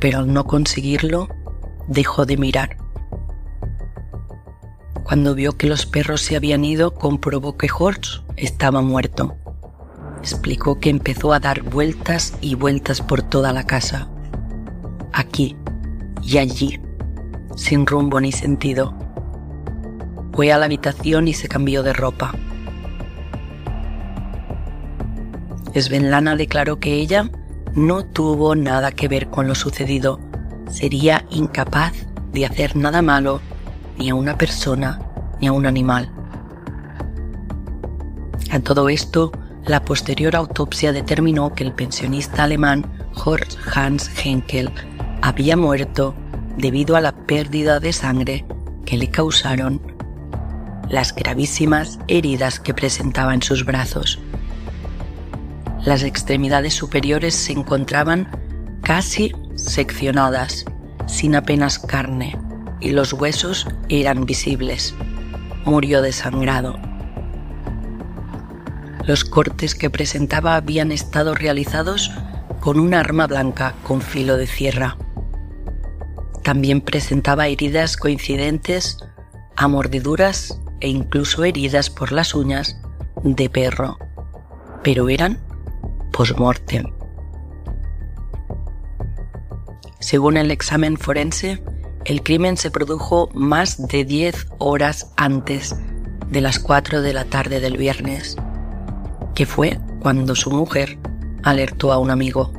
pero 0.00 0.18
al 0.18 0.32
no 0.32 0.44
conseguirlo, 0.44 1.28
dejó 1.88 2.26
de 2.26 2.36
mirar. 2.36 2.76
Cuando 5.02 5.34
vio 5.34 5.56
que 5.56 5.66
los 5.66 5.84
perros 5.86 6.22
se 6.22 6.36
habían 6.36 6.64
ido, 6.64 6.94
comprobó 6.94 7.56
que 7.56 7.68
Horst 7.76 8.22
estaba 8.36 8.80
muerto. 8.80 9.36
Explicó 10.20 10.78
que 10.78 10.90
empezó 10.90 11.32
a 11.32 11.40
dar 11.40 11.62
vueltas 11.62 12.34
y 12.40 12.54
vueltas 12.54 13.02
por 13.02 13.22
toda 13.22 13.52
la 13.52 13.64
casa, 13.64 14.08
aquí 15.12 15.56
y 16.22 16.38
allí, 16.38 16.80
sin 17.56 17.86
rumbo 17.86 18.20
ni 18.20 18.32
sentido. 18.32 18.94
Fue 20.32 20.52
a 20.52 20.58
la 20.58 20.66
habitación 20.66 21.28
y 21.28 21.34
se 21.34 21.48
cambió 21.48 21.82
de 21.82 21.92
ropa. 21.92 22.32
Svenlana 25.74 26.36
declaró 26.36 26.78
que 26.78 26.94
ella 26.94 27.30
no 27.74 28.04
tuvo 28.04 28.54
nada 28.54 28.92
que 28.92 29.08
ver 29.08 29.28
con 29.28 29.48
lo 29.48 29.54
sucedido. 29.54 30.20
Sería 30.70 31.24
incapaz 31.30 31.92
de 32.32 32.46
hacer 32.46 32.76
nada 32.76 33.02
malo 33.02 33.40
ni 33.98 34.10
a 34.10 34.14
una 34.14 34.36
persona 34.36 35.00
ni 35.40 35.46
a 35.46 35.52
un 35.52 35.66
animal. 35.66 36.10
A 38.50 38.60
todo 38.60 38.88
esto, 38.88 39.32
la 39.64 39.84
posterior 39.84 40.36
autopsia 40.36 40.92
determinó 40.92 41.54
que 41.54 41.64
el 41.64 41.72
pensionista 41.72 42.44
alemán 42.44 42.84
Horst 43.14 43.56
Hans 43.74 44.10
Henkel 44.22 44.70
había 45.22 45.56
muerto 45.56 46.14
debido 46.56 46.96
a 46.96 47.00
la 47.00 47.12
pérdida 47.12 47.80
de 47.80 47.92
sangre 47.92 48.44
que 48.84 48.96
le 48.96 49.08
causaron 49.08 49.80
las 50.88 51.14
gravísimas 51.14 51.98
heridas 52.08 52.60
que 52.60 52.74
presentaba 52.74 53.32
en 53.32 53.42
sus 53.42 53.64
brazos. 53.64 54.18
Las 55.84 56.04
extremidades 56.04 56.74
superiores 56.74 57.34
se 57.34 57.52
encontraban 57.52 58.28
casi 58.82 59.32
seccionadas, 59.56 60.64
sin 61.06 61.34
apenas 61.34 61.80
carne, 61.80 62.38
y 62.80 62.90
los 62.90 63.12
huesos 63.12 63.66
eran 63.88 64.24
visibles. 64.24 64.94
Murió 65.64 66.00
desangrado. 66.00 66.78
Los 69.06 69.24
cortes 69.24 69.74
que 69.74 69.90
presentaba 69.90 70.54
habían 70.54 70.92
estado 70.92 71.34
realizados 71.34 72.12
con 72.60 72.78
un 72.78 72.94
arma 72.94 73.26
blanca 73.26 73.74
con 73.82 74.00
filo 74.00 74.36
de 74.36 74.46
sierra. 74.46 74.96
También 76.44 76.80
presentaba 76.80 77.48
heridas 77.48 77.96
coincidentes 77.96 78.98
a 79.56 79.66
mordeduras 79.66 80.60
e 80.80 80.88
incluso 80.88 81.42
heridas 81.42 81.90
por 81.90 82.12
las 82.12 82.36
uñas 82.36 82.76
de 83.24 83.50
perro, 83.50 83.98
pero 84.84 85.08
eran 85.08 85.38
post-mortem. 86.12 86.86
Según 89.98 90.36
el 90.36 90.50
examen 90.50 90.96
forense, 90.96 91.62
el 92.04 92.22
crimen 92.22 92.56
se 92.56 92.70
produjo 92.70 93.30
más 93.34 93.86
de 93.86 94.04
10 94.04 94.48
horas 94.58 95.12
antes 95.16 95.76
de 96.28 96.40
las 96.40 96.58
4 96.58 97.02
de 97.02 97.12
la 97.12 97.24
tarde 97.24 97.60
del 97.60 97.76
viernes, 97.76 98.36
que 99.34 99.46
fue 99.46 99.78
cuando 100.00 100.34
su 100.34 100.50
mujer 100.50 100.98
alertó 101.42 101.92
a 101.92 101.98
un 101.98 102.10
amigo. 102.10 102.52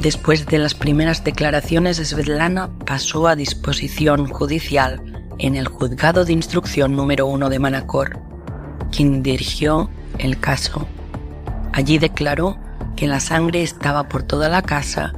Después 0.00 0.46
de 0.46 0.58
las 0.58 0.74
primeras 0.74 1.24
declaraciones, 1.24 1.96
Svetlana 1.98 2.70
pasó 2.86 3.26
a 3.26 3.36
disposición 3.36 4.26
judicial 4.28 5.07
en 5.38 5.56
el 5.56 5.68
juzgado 5.68 6.24
de 6.24 6.32
instrucción 6.32 6.96
número 6.96 7.26
1 7.26 7.48
de 7.48 7.58
Manacor, 7.58 8.18
quien 8.90 9.22
dirigió 9.22 9.90
el 10.18 10.38
caso. 10.40 10.86
Allí 11.72 11.98
declaró 11.98 12.58
que 12.96 13.06
la 13.06 13.20
sangre 13.20 13.62
estaba 13.62 14.08
por 14.08 14.22
toda 14.22 14.48
la 14.48 14.62
casa, 14.62 15.12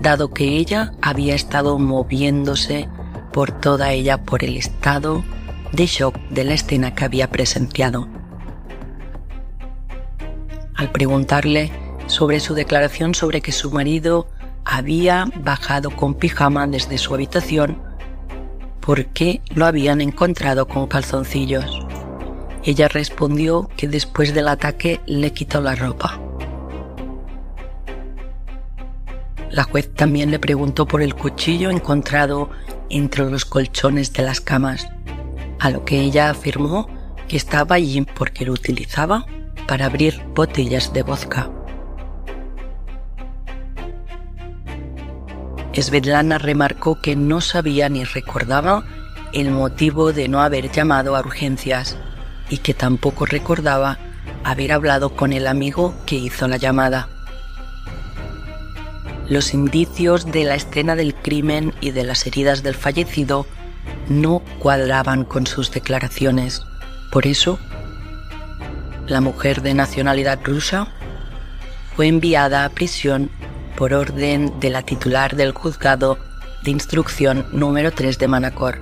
dado 0.00 0.30
que 0.30 0.44
ella 0.56 0.92
había 1.00 1.34
estado 1.34 1.78
moviéndose 1.78 2.88
por 3.32 3.52
toda 3.52 3.92
ella 3.92 4.22
por 4.22 4.44
el 4.44 4.56
estado 4.56 5.24
de 5.72 5.86
shock 5.86 6.16
de 6.28 6.44
la 6.44 6.54
escena 6.54 6.94
que 6.94 7.04
había 7.04 7.30
presenciado. 7.30 8.08
Al 10.74 10.90
preguntarle 10.90 11.70
sobre 12.06 12.40
su 12.40 12.54
declaración 12.54 13.14
sobre 13.14 13.40
que 13.40 13.52
su 13.52 13.70
marido 13.70 14.28
había 14.64 15.26
bajado 15.36 15.90
con 15.90 16.14
pijama 16.14 16.66
desde 16.66 16.98
su 16.98 17.14
habitación 17.14 17.78
porque 18.84 19.40
lo 19.54 19.64
habían 19.64 20.00
encontrado 20.00 20.68
con 20.68 20.88
calzoncillos. 20.88 21.86
Ella 22.64 22.88
respondió 22.88 23.70
que 23.76 23.88
después 23.88 24.34
del 24.34 24.48
ataque 24.48 25.00
le 25.06 25.32
quitó 25.32 25.60
la 25.60 25.74
ropa. 25.74 26.20
La 29.50 29.64
juez 29.64 29.92
también 29.94 30.30
le 30.30 30.38
preguntó 30.38 30.86
por 30.86 31.02
el 31.02 31.14
cuchillo 31.14 31.70
encontrado 31.70 32.50
entre 32.90 33.30
los 33.30 33.44
colchones 33.44 34.12
de 34.12 34.22
las 34.22 34.40
camas, 34.40 34.88
a 35.58 35.70
lo 35.70 35.84
que 35.84 36.00
ella 36.00 36.30
afirmó 36.30 36.88
que 37.28 37.36
estaba 37.36 37.76
allí 37.76 38.02
porque 38.02 38.44
lo 38.44 38.52
utilizaba 38.52 39.26
para 39.66 39.86
abrir 39.86 40.22
botellas 40.34 40.92
de 40.92 41.02
vodka. 41.02 41.50
Svetlana 45.80 46.38
remarcó 46.38 47.00
que 47.00 47.16
no 47.16 47.40
sabía 47.40 47.88
ni 47.88 48.04
recordaba 48.04 48.84
el 49.32 49.50
motivo 49.50 50.12
de 50.12 50.28
no 50.28 50.42
haber 50.42 50.70
llamado 50.70 51.16
a 51.16 51.20
urgencias 51.20 51.96
y 52.50 52.58
que 52.58 52.74
tampoco 52.74 53.24
recordaba 53.24 53.98
haber 54.44 54.72
hablado 54.72 55.16
con 55.16 55.32
el 55.32 55.46
amigo 55.46 55.94
que 56.04 56.16
hizo 56.16 56.46
la 56.48 56.58
llamada. 56.58 57.08
Los 59.28 59.54
indicios 59.54 60.30
de 60.30 60.44
la 60.44 60.56
escena 60.56 60.94
del 60.94 61.14
crimen 61.14 61.72
y 61.80 61.92
de 61.92 62.04
las 62.04 62.26
heridas 62.26 62.62
del 62.62 62.74
fallecido 62.74 63.46
no 64.08 64.42
cuadraban 64.58 65.24
con 65.24 65.46
sus 65.46 65.70
declaraciones. 65.70 66.62
Por 67.10 67.26
eso, 67.26 67.58
la 69.06 69.22
mujer 69.22 69.62
de 69.62 69.72
nacionalidad 69.72 70.40
rusa 70.44 70.88
fue 71.96 72.08
enviada 72.08 72.64
a 72.64 72.68
prisión 72.68 73.30
por 73.82 73.94
orden 73.94 74.60
de 74.60 74.70
la 74.70 74.82
titular 74.82 75.34
del 75.34 75.50
juzgado 75.50 76.16
de 76.62 76.70
instrucción 76.70 77.48
número 77.50 77.90
3 77.90 78.16
de 78.16 78.28
Manacor, 78.28 78.78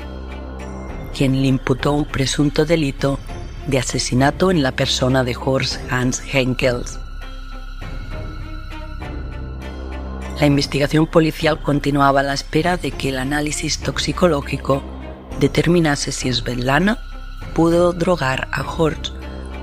quien 1.17 1.41
le 1.41 1.49
imputó 1.49 1.93
un 1.93 2.05
presunto 2.05 2.67
delito 2.67 3.19
de 3.67 3.79
asesinato 3.79 4.51
en 4.51 4.63
la 4.63 4.73
persona 4.73 5.25
de 5.25 5.35
Horst 5.43 5.81
Hans 5.91 6.23
Henkels. 6.31 6.99
La 10.39 10.45
investigación 10.45 11.07
policial 11.07 11.63
continuaba 11.63 12.21
a 12.21 12.25
la 12.25 12.35
espera 12.35 12.77
de 12.77 12.91
que 12.91 13.09
el 13.09 13.17
análisis 13.17 13.79
toxicológico 13.79 14.83
determinase 15.41 16.13
si 16.13 16.31
Svetlana 16.31 16.99
pudo 17.55 17.95
drogar 17.95 18.49
a 18.53 18.71
Horst 18.71 19.15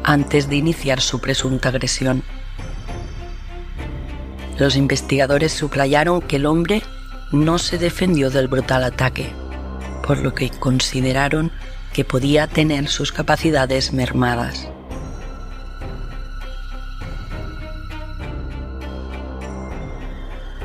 antes 0.04 0.50
de 0.50 0.56
iniciar 0.56 1.00
su 1.00 1.22
presunta 1.22 1.70
agresión. 1.70 2.24
Los 4.58 4.76
investigadores 4.76 5.54
subrayaron 5.54 6.22
que 6.22 6.38
el 6.38 6.46
hombre 6.46 6.82
no 7.32 7.60
se 7.60 7.78
defendió 7.78 8.30
del 8.30 8.48
brutal 8.48 8.84
ataque, 8.84 9.32
por 10.06 10.18
lo 10.20 10.34
que 10.34 10.50
consideraron 10.50 11.52
que 11.94 12.04
podía 12.04 12.48
tener 12.48 12.88
sus 12.88 13.12
capacidades 13.12 13.94
mermadas. 13.94 14.68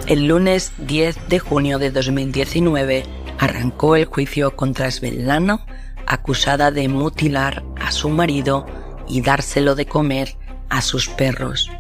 El 0.07 0.27
lunes 0.27 0.73
10 0.79 1.29
de 1.29 1.39
junio 1.39 1.79
de 1.79 1.91
2019 1.91 3.05
arrancó 3.39 3.97
el 3.97 4.05
juicio 4.05 4.57
contra 4.57 4.91
Svetlana, 4.91 5.65
acusada 6.07 6.71
de 6.71 6.89
mutilar 6.89 7.63
a 7.81 7.93
su 7.93 8.09
marido 8.09 8.67
y 9.09 9.21
dárselo 9.21 9.75
de 9.75 9.87
comer 9.87 10.37
a 10.69 10.83
sus 10.83 11.09
perros. 11.09 11.71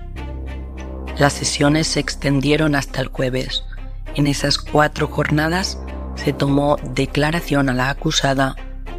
Las 1.19 1.35
sesiones 1.35 1.89
se 1.89 2.01
extendieron 2.01 2.75
hasta 2.75 3.01
el 3.01 3.09
jueves. 3.09 3.65
En 4.15 4.27
esas 4.27 4.59
cuatro 4.59 5.07
jornadas 5.09 5.79
se 6.15 6.33
tomó 6.33 6.77
declaración 6.95 7.69
a 7.69 7.75
la 7.75 7.91
acusada, 7.91 8.57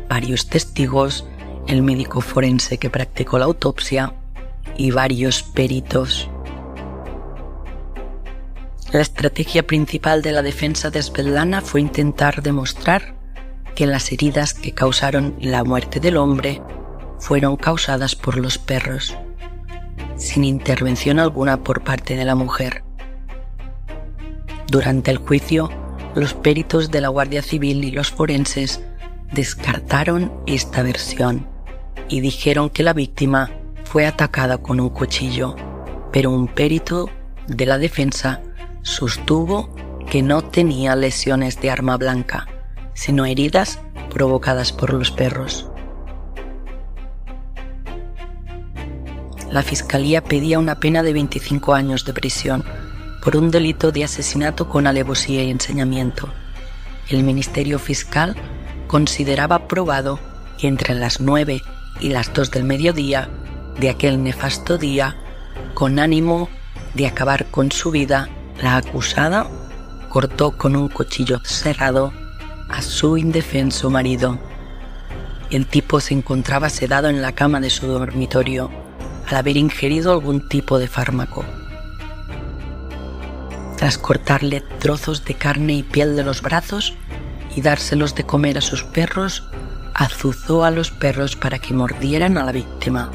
varios 0.09 0.47
testigos, 0.47 1.25
el 1.67 1.81
médico 1.81 2.21
forense 2.21 2.77
que 2.77 2.89
practicó 2.89 3.39
la 3.39 3.45
autopsia 3.45 4.13
y 4.77 4.91
varios 4.91 5.43
peritos. 5.43 6.29
La 8.91 9.01
estrategia 9.01 9.65
principal 9.65 10.21
de 10.21 10.33
la 10.33 10.43
defensa 10.43 10.91
de 10.91 11.01
Svetlana 11.01 11.61
fue 11.61 11.81
intentar 11.81 12.43
demostrar 12.43 13.15
que 13.75 13.87
las 13.87 14.11
heridas 14.11 14.53
que 14.53 14.71
causaron 14.71 15.35
la 15.41 15.63
muerte 15.63 15.99
del 15.99 16.17
hombre 16.17 16.61
fueron 17.17 17.55
causadas 17.55 18.15
por 18.15 18.37
los 18.37 18.59
perros 18.59 19.15
sin 20.23 20.45
intervención 20.45 21.19
alguna 21.19 21.63
por 21.63 21.83
parte 21.83 22.15
de 22.15 22.23
la 22.23 22.33
mujer. 22.33 22.83
Durante 24.67 25.11
el 25.11 25.17
juicio, 25.17 25.69
los 26.15 26.33
peritos 26.33 26.91
de 26.91 27.01
la 27.01 27.09
Guardia 27.09 27.41
Civil 27.41 27.83
y 27.83 27.91
los 27.91 28.09
forenses 28.09 28.81
descartaron 29.33 30.31
esta 30.47 30.81
versión 30.81 31.45
y 32.07 32.21
dijeron 32.21 32.69
que 32.69 32.83
la 32.83 32.93
víctima 32.93 33.51
fue 33.83 34.05
atacada 34.07 34.57
con 34.59 34.79
un 34.79 34.89
cuchillo, 34.89 35.55
pero 36.11 36.31
un 36.31 36.47
perito 36.47 37.09
de 37.47 37.65
la 37.65 37.77
defensa 37.77 38.41
sostuvo 38.81 39.75
que 40.09 40.21
no 40.21 40.41
tenía 40.41 40.95
lesiones 40.95 41.59
de 41.61 41.69
arma 41.69 41.97
blanca, 41.97 42.47
sino 42.93 43.25
heridas 43.25 43.79
provocadas 44.09 44.71
por 44.71 44.93
los 44.93 45.11
perros. 45.11 45.69
La 49.53 49.61
Fiscalía 49.61 50.23
pedía 50.23 50.57
una 50.57 50.79
pena 50.79 51.03
de 51.03 51.13
25 51.13 51.75
años 51.75 52.05
de 52.05 52.13
prisión 52.13 52.63
por 53.21 53.37
un 53.37 53.51
delito 53.51 53.91
de 53.91 54.03
asesinato 54.03 54.67
con 54.67 54.87
alevosía 54.87 55.43
y 55.43 55.51
enseñamiento. 55.51 56.27
El 57.07 57.23
Ministerio 57.23 57.77
Fiscal 57.77 58.35
consideraba 58.87 59.67
probado 59.67 60.19
que 60.57 60.67
entre 60.67 60.95
las 60.95 61.21
9 61.21 61.61
y 62.01 62.09
las 62.09 62.33
2 62.33 62.49
del 62.49 62.63
mediodía 62.63 63.29
de 63.79 63.91
aquel 63.91 64.23
nefasto 64.23 64.79
día, 64.79 65.17
con 65.75 65.99
ánimo 65.99 66.49
de 66.95 67.05
acabar 67.05 67.45
con 67.45 67.71
su 67.71 67.91
vida, 67.91 68.29
la 68.59 68.77
acusada 68.77 69.47
cortó 70.09 70.57
con 70.57 70.75
un 70.75 70.89
cuchillo 70.89 71.39
cerrado 71.43 72.11
a 72.69 72.81
su 72.81 73.17
indefenso 73.17 73.91
marido. 73.91 74.39
El 75.51 75.67
tipo 75.67 75.99
se 75.99 76.15
encontraba 76.15 76.69
sedado 76.69 77.07
en 77.07 77.21
la 77.21 77.33
cama 77.33 77.59
de 77.59 77.69
su 77.69 77.85
dormitorio 77.85 78.82
al 79.27 79.35
haber 79.35 79.57
ingerido 79.57 80.11
algún 80.11 80.47
tipo 80.47 80.79
de 80.79 80.87
fármaco. 80.87 81.43
Tras 83.77 83.97
cortarle 83.97 84.61
trozos 84.79 85.25
de 85.25 85.33
carne 85.33 85.73
y 85.73 85.83
piel 85.83 86.15
de 86.15 86.23
los 86.23 86.41
brazos 86.41 86.93
y 87.55 87.61
dárselos 87.61 88.15
de 88.15 88.23
comer 88.23 88.57
a 88.57 88.61
sus 88.61 88.83
perros, 88.83 89.43
azuzó 89.93 90.63
a 90.63 90.71
los 90.71 90.91
perros 90.91 91.35
para 91.35 91.59
que 91.59 91.73
mordieran 91.73 92.37
a 92.37 92.45
la 92.45 92.51
víctima. 92.51 93.11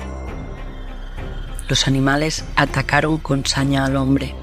Los 1.68 1.86
animales 1.86 2.44
atacaron 2.56 3.18
con 3.18 3.44
saña 3.44 3.84
al 3.84 3.96
hombre, 3.96 4.34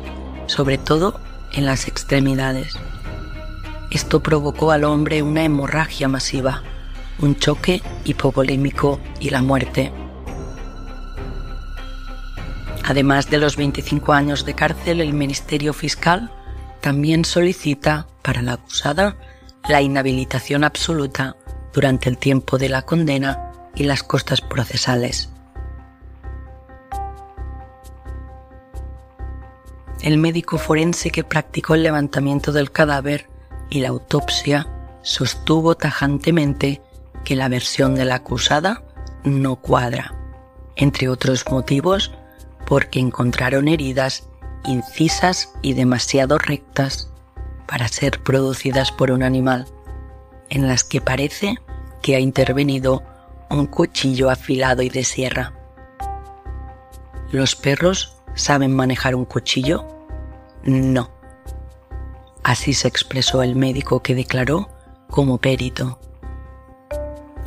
sobre 0.48 0.78
todo 0.78 1.20
en 1.54 1.66
las 1.66 1.88
extremidades. 1.88 2.78
Esto 3.90 4.22
provocó 4.22 4.72
al 4.72 4.84
hombre 4.84 5.22
una 5.22 5.44
hemorragia 5.44 6.08
masiva, 6.08 6.64
un 7.20 7.36
choque 7.36 7.82
hipovolémico 8.04 9.00
y 9.20 9.30
la 9.30 9.42
muerte. 9.42 9.92
Además 12.88 13.32
de 13.32 13.40
los 13.40 13.58
25 13.58 14.14
años 14.14 14.46
de 14.46 14.54
cárcel, 14.54 15.02
el 15.02 15.14
Ministerio 15.14 15.74
Fiscal 15.74 16.30
también 16.82 17.26
solicita 17.26 18.06
para 18.22 18.44
la 18.44 18.54
acusada 18.54 19.18
la 19.68 19.82
inhabilitación 19.82 20.64
absoluta 20.64 21.36
durante 21.74 22.10
el 22.10 22.20
tiempo 22.20 22.60
de 22.60 22.70
la 22.70 22.84
condena 22.84 23.52
y 23.74 23.86
las 23.86 24.04
costas 24.04 24.40
procesales. 24.40 25.32
El 30.04 30.20
médico 30.20 30.60
forense 30.60 31.10
que 31.10 31.24
practicó 31.24 31.74
el 31.74 31.82
levantamiento 31.82 32.52
del 32.52 32.72
cadáver 32.72 33.28
y 33.72 33.80
la 33.80 33.90
autopsia 33.90 34.68
sostuvo 35.02 35.74
tajantemente 35.74 36.84
que 37.24 37.36
la 37.36 37.50
versión 37.50 37.96
de 37.96 38.06
la 38.06 38.16
acusada 38.16 38.84
no 39.24 39.56
cuadra, 39.56 40.14
entre 40.76 41.10
otros 41.10 41.46
motivos 41.50 42.12
porque 42.66 43.00
encontraron 43.00 43.68
heridas 43.68 44.28
incisas 44.66 45.54
y 45.62 45.74
demasiado 45.74 46.38
rectas 46.38 47.12
para 47.68 47.88
ser 47.88 48.22
producidas 48.24 48.92
por 48.92 49.12
un 49.12 49.24
animal, 49.24 49.68
en 50.50 50.68
las 50.68 50.84
que 50.84 51.02
parece 51.02 51.56
que 52.02 52.16
ha 52.16 52.20
intervenido 52.20 53.04
un 53.50 53.68
cuchillo 53.68 54.30
afilado 54.30 54.82
y 54.82 54.90
de 54.90 55.04
sierra. 55.04 55.54
¿Los 57.32 57.56
perros 57.56 58.18
saben 58.36 58.76
manejar 58.76 59.16
un 59.16 59.26
cuchillo? 59.26 59.88
No. 60.64 61.10
Así 62.44 62.74
se 62.74 62.88
expresó 62.88 63.42
el 63.42 63.56
médico 63.56 64.02
que 64.02 64.14
declaró 64.14 64.70
como 65.10 65.40
perito. 65.40 66.00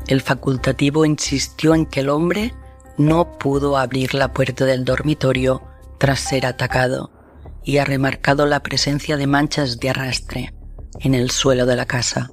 El 0.09 0.22
facultativo 0.22 1.04
insistió 1.04 1.74
en 1.74 1.87
que 1.87 2.00
el 2.00 2.09
hombre 2.09 2.54
no 2.99 3.39
pudo 3.39 3.77
abrir 3.77 4.15
la 4.15 4.33
puerta 4.33 4.65
del 4.65 4.85
dormitorio 4.85 5.63
tras 5.99 6.21
ser 6.21 6.47
atacado 6.47 7.13
y 7.63 7.79
ha 7.79 7.85
remarcado 7.85 8.45
la 8.47 8.61
presencia 8.61 9.17
de 9.17 9.27
manchas 9.27 9.79
de 9.79 9.91
arrastre 9.91 10.55
en 11.01 11.15
el 11.15 11.31
suelo 11.31 11.65
de 11.65 11.77
la 11.77 11.87
casa. 11.87 12.31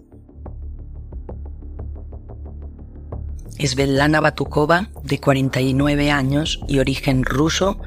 Svetlana 3.59 4.19
Batukova, 4.19 4.89
de 5.03 5.19
49 5.19 6.11
años 6.11 6.59
y 6.67 6.79
origen 6.79 7.23
ruso, 7.23 7.79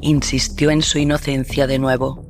insistió 0.00 0.70
en 0.70 0.82
su 0.82 0.98
inocencia 0.98 1.66
de 1.66 1.78
nuevo. 1.78 2.22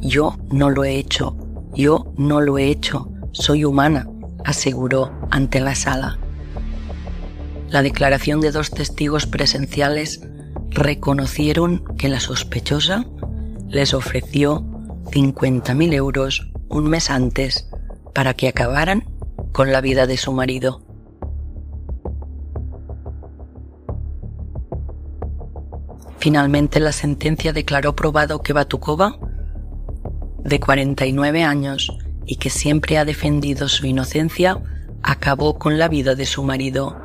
Yo 0.00 0.36
no 0.50 0.70
lo 0.70 0.84
he 0.84 0.96
hecho, 0.96 1.36
yo 1.74 2.12
no 2.16 2.40
lo 2.40 2.58
he 2.58 2.68
hecho, 2.68 3.10
soy 3.32 3.64
humana, 3.64 4.08
aseguró 4.44 5.12
ante 5.30 5.60
la 5.60 5.74
sala. 5.74 6.18
La 7.72 7.80
declaración 7.80 8.42
de 8.42 8.50
dos 8.50 8.70
testigos 8.70 9.24
presenciales 9.24 10.20
reconocieron 10.68 11.82
que 11.96 12.10
la 12.10 12.20
sospechosa 12.20 13.06
les 13.66 13.94
ofreció 13.94 14.60
50.000 15.04 15.94
euros 15.94 16.52
un 16.68 16.90
mes 16.90 17.08
antes 17.08 17.70
para 18.12 18.34
que 18.34 18.48
acabaran 18.48 19.04
con 19.52 19.72
la 19.72 19.80
vida 19.80 20.06
de 20.06 20.18
su 20.18 20.34
marido. 20.34 20.82
Finalmente 26.18 26.78
la 26.78 26.92
sentencia 26.92 27.54
declaró 27.54 27.96
probado 27.96 28.42
que 28.42 28.52
Batukova, 28.52 29.18
de 30.44 30.60
49 30.60 31.42
años 31.42 31.90
y 32.26 32.36
que 32.36 32.50
siempre 32.50 32.98
ha 32.98 33.06
defendido 33.06 33.66
su 33.70 33.86
inocencia, 33.86 34.62
acabó 35.02 35.58
con 35.58 35.78
la 35.78 35.88
vida 35.88 36.14
de 36.14 36.26
su 36.26 36.42
marido 36.42 37.01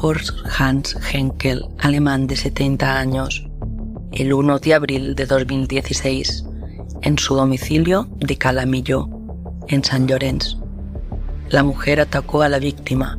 Horst 0.00 0.30
Hans 0.58 0.96
Henkel, 1.12 1.64
alemán 1.78 2.26
de 2.26 2.34
70 2.34 2.98
años, 2.98 3.46
el 4.12 4.32
1 4.32 4.58
de 4.58 4.74
abril 4.74 5.14
de 5.14 5.26
2016, 5.26 6.44
en 7.02 7.18
su 7.18 7.36
domicilio 7.36 8.08
de 8.18 8.36
Calamillo, 8.36 9.08
en 9.68 9.84
San 9.84 10.08
Llorenç. 10.08 10.56
La 11.50 11.62
mujer 11.62 12.00
atacó 12.00 12.42
a 12.42 12.48
la 12.48 12.58
víctima, 12.58 13.18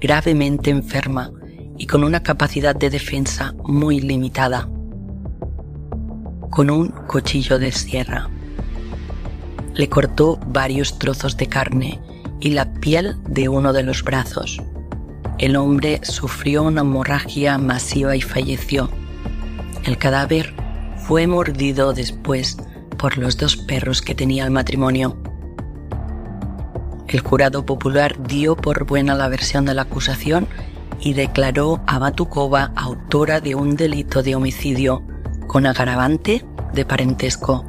gravemente 0.00 0.70
enferma 0.70 1.30
y 1.76 1.86
con 1.86 2.04
una 2.04 2.22
capacidad 2.22 2.74
de 2.74 2.88
defensa 2.88 3.54
muy 3.64 4.00
limitada, 4.00 4.68
con 6.50 6.70
un 6.70 6.88
cuchillo 7.08 7.58
de 7.58 7.72
sierra. 7.72 8.30
Le 9.74 9.88
cortó 9.88 10.38
varios 10.46 10.98
trozos 10.98 11.36
de 11.36 11.46
carne 11.46 12.00
y 12.40 12.50
la 12.50 12.72
piel 12.74 13.16
de 13.28 13.48
uno 13.48 13.72
de 13.72 13.82
los 13.82 14.02
brazos 14.02 14.62
el 15.38 15.56
hombre 15.56 16.00
sufrió 16.02 16.62
una 16.62 16.82
hemorragia 16.82 17.58
masiva 17.58 18.14
y 18.14 18.20
falleció. 18.20 18.90
El 19.84 19.98
cadáver 19.98 20.54
fue 20.96 21.26
mordido 21.26 21.92
después 21.92 22.56
por 22.98 23.18
los 23.18 23.36
dos 23.36 23.56
perros 23.56 24.02
que 24.02 24.14
tenía 24.14 24.44
el 24.44 24.50
matrimonio. 24.50 25.16
El 27.08 27.20
jurado 27.20 27.66
popular 27.66 28.22
dio 28.26 28.56
por 28.56 28.86
buena 28.86 29.14
la 29.14 29.28
versión 29.28 29.64
de 29.64 29.74
la 29.74 29.82
acusación 29.82 30.46
y 31.00 31.14
declaró 31.14 31.82
a 31.86 31.98
Batukova 31.98 32.72
autora 32.76 33.40
de 33.40 33.54
un 33.54 33.74
delito 33.74 34.22
de 34.22 34.36
homicidio 34.36 35.02
con 35.48 35.66
agravante 35.66 36.44
de 36.72 36.84
parentesco. 36.84 37.64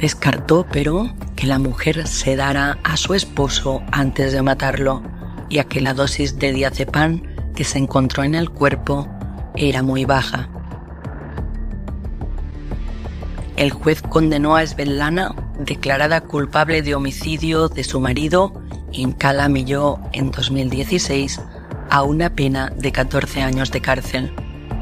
Descartó, 0.00 0.66
pero, 0.72 1.12
que 1.36 1.46
la 1.46 1.58
mujer 1.58 2.06
sedara 2.06 2.78
a 2.82 2.96
su 2.96 3.14
esposo 3.14 3.82
antes 3.92 4.32
de 4.32 4.42
matarlo 4.42 5.02
ya 5.50 5.64
que 5.64 5.80
la 5.80 5.94
dosis 5.94 6.38
de 6.38 6.52
diazepam 6.52 7.22
que 7.54 7.64
se 7.64 7.78
encontró 7.78 8.24
en 8.24 8.34
el 8.34 8.50
cuerpo 8.50 9.08
era 9.56 9.82
muy 9.82 10.04
baja. 10.04 10.48
El 13.56 13.72
juez 13.72 14.02
condenó 14.02 14.54
a 14.54 14.64
Svetlana, 14.64 15.34
declarada 15.58 16.20
culpable 16.20 16.82
de 16.82 16.94
homicidio 16.94 17.68
de 17.68 17.82
su 17.82 17.98
marido 17.98 18.62
en 18.92 19.12
Calamillo 19.12 19.98
en 20.12 20.30
2016, 20.30 21.40
a 21.90 22.02
una 22.02 22.30
pena 22.30 22.72
de 22.76 22.92
14 22.92 23.42
años 23.42 23.72
de 23.72 23.80
cárcel. 23.80 24.32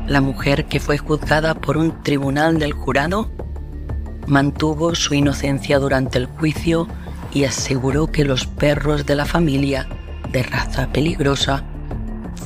La 0.06 0.20
mujer, 0.20 0.66
que 0.66 0.78
fue 0.78 0.98
juzgada 0.98 1.54
por 1.54 1.78
un 1.78 2.02
tribunal 2.02 2.58
del 2.58 2.74
jurado, 2.74 3.30
mantuvo 4.26 4.94
su 4.94 5.14
inocencia 5.14 5.78
durante 5.78 6.18
el 6.18 6.26
juicio 6.26 6.86
y 7.32 7.44
aseguró 7.44 8.12
que 8.12 8.24
los 8.24 8.46
perros 8.46 9.06
de 9.06 9.16
la 9.16 9.24
familia 9.24 9.88
de 10.30 10.42
raza 10.42 10.88
peligrosa 10.92 11.64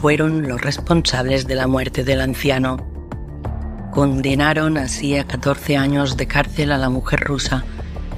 fueron 0.01 0.49
los 0.49 0.61
responsables 0.61 1.47
de 1.47 1.55
la 1.55 1.67
muerte 1.67 2.05
del 2.05 2.21
anciano. 2.21 2.79
Condenaron 3.93 4.79
así 4.79 5.17
a 5.17 5.25
14 5.27 5.77
años 5.77 6.17
de 6.17 6.27
cárcel 6.27 6.73
a 6.73 6.79
la 6.79 6.89
mujer 6.89 7.21
rusa 7.21 7.65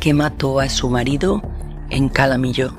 que 0.01 0.15
mató 0.15 0.61
a 0.61 0.69
su 0.69 0.91
marido 0.91 1.43
en 1.91 2.09
Calamillo. 2.09 2.77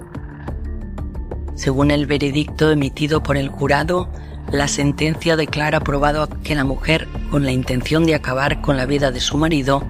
Según 1.55 1.91
el 1.91 2.05
veredicto 2.05 2.71
emitido 2.71 3.23
por 3.23 3.37
el 3.37 3.49
jurado, 3.49 4.09
la 4.51 4.67
sentencia 4.67 5.35
declara 5.35 5.79
probado 5.79 6.27
que 6.43 6.55
la 6.55 6.63
mujer, 6.63 7.07
con 7.31 7.43
la 7.43 7.51
intención 7.51 8.05
de 8.05 8.15
acabar 8.15 8.61
con 8.61 8.77
la 8.77 8.85
vida 8.85 9.11
de 9.11 9.19
su 9.19 9.37
marido, 9.37 9.83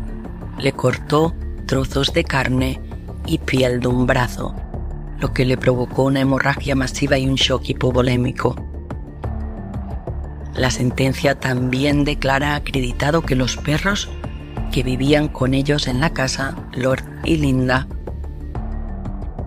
le 0.57 0.71
cortó 0.71 1.33
trozos 1.65 2.13
de 2.13 2.23
carne 2.23 2.79
y 3.25 3.39
piel 3.39 3.79
de 3.79 3.87
un 3.87 4.05
brazo 4.05 4.55
lo 5.23 5.31
que 5.31 5.45
le 5.45 5.55
provocó 5.55 6.03
una 6.03 6.19
hemorragia 6.19 6.75
masiva 6.75 7.17
y 7.17 7.25
un 7.25 7.35
shock 7.35 7.69
hipovolémico. 7.69 8.57
La 10.53 10.69
sentencia 10.69 11.39
también 11.39 12.03
declara 12.03 12.55
acreditado 12.55 13.21
que 13.21 13.37
los 13.37 13.55
perros 13.55 14.09
que 14.73 14.83
vivían 14.83 15.29
con 15.29 15.53
ellos 15.53 15.87
en 15.87 16.01
la 16.01 16.09
casa, 16.09 16.57
Lord 16.73 17.05
y 17.23 17.37
Linda, 17.37 17.87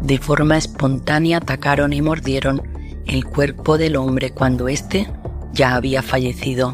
de 0.01 0.17
forma 0.17 0.57
espontánea 0.57 1.37
atacaron 1.37 1.93
y 1.93 2.01
mordieron 2.01 2.63
el 3.05 3.27
cuerpo 3.27 3.77
del 3.77 3.97
hombre 3.97 4.31
cuando 4.31 4.69
éste 4.69 5.13
ya 5.53 5.75
había 5.75 6.03
fallecido. 6.03 6.73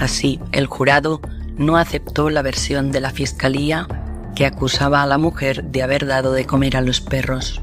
Así, 0.00 0.40
el 0.50 0.66
jurado 0.66 1.20
no 1.56 1.76
aceptó 1.76 2.28
la 2.28 2.42
versión 2.42 2.90
de 2.90 3.00
la 3.00 3.10
Fiscalía 3.10 3.86
que 4.38 4.46
acusaba 4.46 5.02
a 5.02 5.06
la 5.08 5.18
mujer 5.18 5.64
de 5.64 5.82
haber 5.82 6.06
dado 6.06 6.32
de 6.32 6.46
comer 6.46 6.76
a 6.76 6.80
los 6.80 7.00
perros 7.00 7.60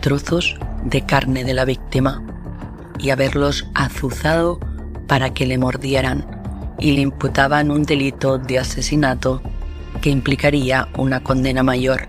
trozos 0.00 0.56
de 0.84 1.04
carne 1.04 1.44
de 1.44 1.52
la 1.52 1.66
víctima 1.66 2.22
y 2.98 3.10
haberlos 3.10 3.66
azuzado 3.74 4.58
para 5.06 5.34
que 5.34 5.44
le 5.44 5.58
mordieran 5.58 6.24
y 6.78 6.92
le 6.92 7.02
imputaban 7.02 7.70
un 7.70 7.82
delito 7.82 8.38
de 8.38 8.58
asesinato 8.58 9.42
que 10.00 10.08
implicaría 10.08 10.88
una 10.96 11.22
condena 11.22 11.62
mayor. 11.62 12.08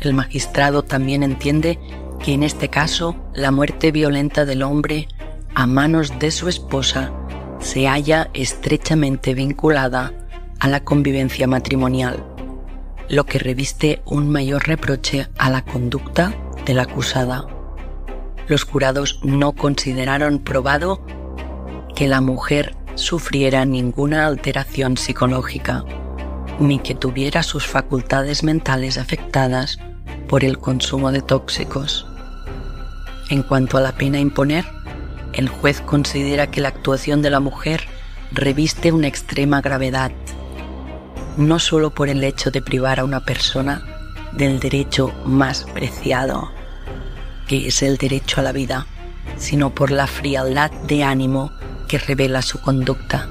El 0.00 0.12
magistrado 0.12 0.82
también 0.82 1.22
entiende 1.22 1.78
que 2.22 2.34
en 2.34 2.42
este 2.42 2.68
caso 2.68 3.16
la 3.32 3.50
muerte 3.52 3.90
violenta 3.90 4.44
del 4.44 4.62
hombre 4.62 5.08
a 5.56 5.66
manos 5.66 6.18
de 6.18 6.30
su 6.30 6.50
esposa 6.50 7.10
se 7.60 7.88
halla 7.88 8.28
estrechamente 8.34 9.32
vinculada 9.32 10.12
a 10.60 10.68
la 10.68 10.84
convivencia 10.84 11.46
matrimonial, 11.46 12.22
lo 13.08 13.24
que 13.24 13.38
reviste 13.38 14.02
un 14.04 14.28
mayor 14.28 14.68
reproche 14.68 15.28
a 15.38 15.48
la 15.48 15.64
conducta 15.64 16.34
de 16.66 16.74
la 16.74 16.82
acusada. 16.82 17.46
Los 18.48 18.64
jurados 18.64 19.18
no 19.22 19.52
consideraron 19.52 20.40
probado 20.40 21.00
que 21.94 22.06
la 22.06 22.20
mujer 22.20 22.76
sufriera 22.94 23.64
ninguna 23.64 24.26
alteración 24.26 24.98
psicológica, 24.98 25.86
ni 26.60 26.80
que 26.80 26.94
tuviera 26.94 27.42
sus 27.42 27.66
facultades 27.66 28.42
mentales 28.42 28.98
afectadas 28.98 29.78
por 30.28 30.44
el 30.44 30.58
consumo 30.58 31.12
de 31.12 31.22
tóxicos. 31.22 32.06
En 33.30 33.42
cuanto 33.42 33.78
a 33.78 33.80
la 33.80 33.92
pena 33.92 34.20
imponer, 34.20 34.75
el 35.36 35.48
juez 35.48 35.82
considera 35.82 36.50
que 36.50 36.62
la 36.62 36.68
actuación 36.68 37.20
de 37.20 37.30
la 37.30 37.40
mujer 37.40 37.82
reviste 38.32 38.90
una 38.90 39.06
extrema 39.06 39.60
gravedad, 39.60 40.10
no 41.36 41.58
solo 41.58 41.90
por 41.90 42.08
el 42.08 42.24
hecho 42.24 42.50
de 42.50 42.62
privar 42.62 42.98
a 42.98 43.04
una 43.04 43.20
persona 43.20 43.82
del 44.32 44.58
derecho 44.60 45.12
más 45.26 45.64
preciado, 45.64 46.50
que 47.46 47.68
es 47.68 47.82
el 47.82 47.98
derecho 47.98 48.40
a 48.40 48.44
la 48.44 48.52
vida, 48.52 48.86
sino 49.36 49.74
por 49.74 49.90
la 49.90 50.06
frialdad 50.06 50.70
de 50.70 51.04
ánimo 51.04 51.52
que 51.86 51.98
revela 51.98 52.40
su 52.40 52.60
conducta. 52.60 53.28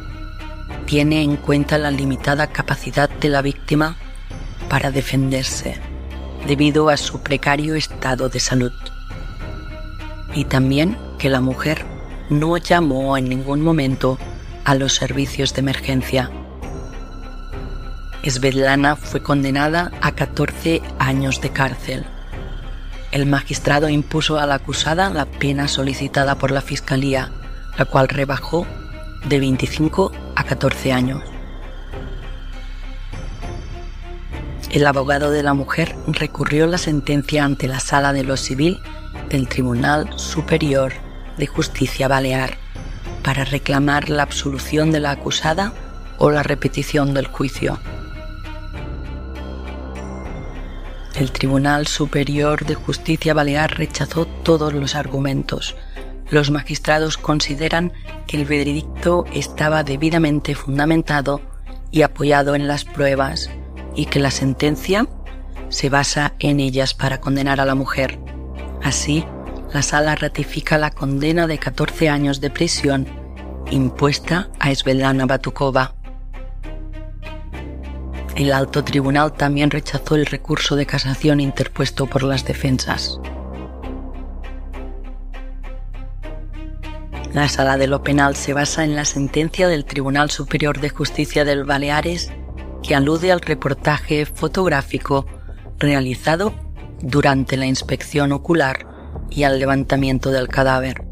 Tiene 0.86 1.24
en 1.24 1.38
cuenta 1.38 1.80
la 1.80 1.90
limitada 1.90 2.48
capacidad 2.48 3.10
de 3.10 3.30
la 3.30 3.42
víctima 3.42 3.98
para 4.70 4.92
defenderse 4.92 5.80
debido 6.48 6.90
a 6.90 6.98
su 6.98 7.22
precario 7.22 7.74
estado 7.74 8.30
de 8.30 8.40
salud. 8.40 8.74
Y 10.36 10.46
también 10.46 10.98
que 11.18 11.30
la 11.30 11.42
mujer 11.42 11.95
no 12.30 12.58
llamó 12.58 13.18
en 13.18 13.30
ningún 13.30 13.62
momento 13.62 14.18
a 14.64 14.76
los 14.76 14.96
servicios 14.96 15.54
de 15.54 15.60
emergencia. 15.62 16.32
Svetlana 18.28 18.96
fue 18.96 19.22
condenada 19.22 19.92
a 20.02 20.14
14 20.14 20.82
años 20.98 21.42
de 21.42 21.52
cárcel. 21.52 22.06
El 23.12 23.28
magistrado 23.28 23.88
impuso 23.88 24.40
a 24.40 24.48
la 24.48 24.56
acusada 24.56 25.10
la 25.12 25.26
pena 25.26 25.68
solicitada 25.68 26.36
por 26.36 26.52
la 26.52 26.62
Fiscalía, 26.62 27.32
la 27.78 27.86
cual 27.86 28.10
rebajó 28.10 28.66
de 29.28 29.40
25 29.40 30.12
a 30.36 30.44
14 30.44 30.92
años. 30.92 31.22
El 34.72 34.88
abogado 34.88 35.30
de 35.30 35.44
la 35.44 35.54
mujer 35.54 35.96
recurrió 36.08 36.66
la 36.68 36.80
sentencia 36.80 37.46
ante 37.46 37.68
la 37.68 37.80
Sala 37.80 38.12
de 38.12 38.24
lo 38.24 38.36
Civil 38.36 38.80
del 39.30 39.48
Tribunal 39.48 40.10
Superior 40.18 41.05
de 41.38 41.48
Justicia 41.48 42.08
Balear 42.08 42.58
para 43.24 43.44
reclamar 43.44 44.10
la 44.10 44.24
absolución 44.24 44.92
de 44.92 45.00
la 45.00 45.12
acusada 45.12 45.74
o 46.18 46.32
la 46.32 46.44
repetición 46.44 47.14
del 47.14 47.28
juicio. 47.28 47.80
El 51.16 51.32
Tribunal 51.32 51.88
Superior 51.88 52.66
de 52.66 52.76
Justicia 52.76 53.34
Balear 53.34 53.78
rechazó 53.78 54.26
todos 54.26 54.74
los 54.74 54.96
argumentos. 54.96 55.76
Los 56.30 56.52
magistrados 56.52 57.18
consideran 57.18 57.94
que 58.28 58.38
el 58.38 58.46
veredicto 58.46 59.26
estaba 59.34 59.84
debidamente 59.84 60.56
fundamentado 60.56 61.42
y 61.90 62.02
apoyado 62.02 62.56
en 62.56 62.68
las 62.68 62.84
pruebas 62.84 63.50
y 63.96 64.08
que 64.08 64.20
la 64.20 64.32
sentencia 64.32 65.08
se 65.70 65.90
basa 65.90 66.34
en 66.40 66.60
ellas 66.60 66.94
para 66.94 67.22
condenar 67.22 67.62
a 67.62 67.66
la 67.66 67.76
mujer. 67.76 68.20
Así, 68.84 69.26
la 69.76 69.82
sala 69.82 70.16
ratifica 70.16 70.78
la 70.78 70.90
condena 70.90 71.48
de 71.48 71.58
14 71.58 72.08
años 72.08 72.40
de 72.40 72.50
prisión 72.50 73.06
impuesta 73.72 74.48
a 74.58 74.74
Svetlana 74.74 75.26
Batukova. 75.26 75.96
El 78.38 78.54
alto 78.54 78.86
tribunal 78.86 79.34
también 79.34 79.70
rechazó 79.70 80.16
el 80.16 80.28
recurso 80.28 80.78
de 80.78 80.86
casación 80.86 81.42
interpuesto 81.42 82.06
por 82.06 82.24
las 82.24 82.46
defensas. 82.46 83.20
La 87.34 87.50
sala 87.50 87.76
de 87.76 87.88
lo 87.88 88.02
penal 88.02 88.38
se 88.38 88.54
basa 88.54 88.86
en 88.86 88.96
la 88.96 89.04
sentencia 89.04 89.68
del 89.68 89.84
Tribunal 89.84 90.32
Superior 90.32 90.80
de 90.80 90.88
Justicia 90.88 91.44
del 91.44 91.66
Baleares 91.66 92.32
que 92.82 92.96
alude 92.96 93.34
al 93.34 93.42
reportaje 93.42 94.26
fotográfico 94.26 95.26
realizado 95.80 96.54
durante 97.02 97.58
la 97.58 97.66
inspección 97.66 98.32
ocular 98.32 98.95
y 99.30 99.44
al 99.44 99.60
levantamiento 99.60 100.32
del 100.32 100.48
cadáver. 100.48 101.06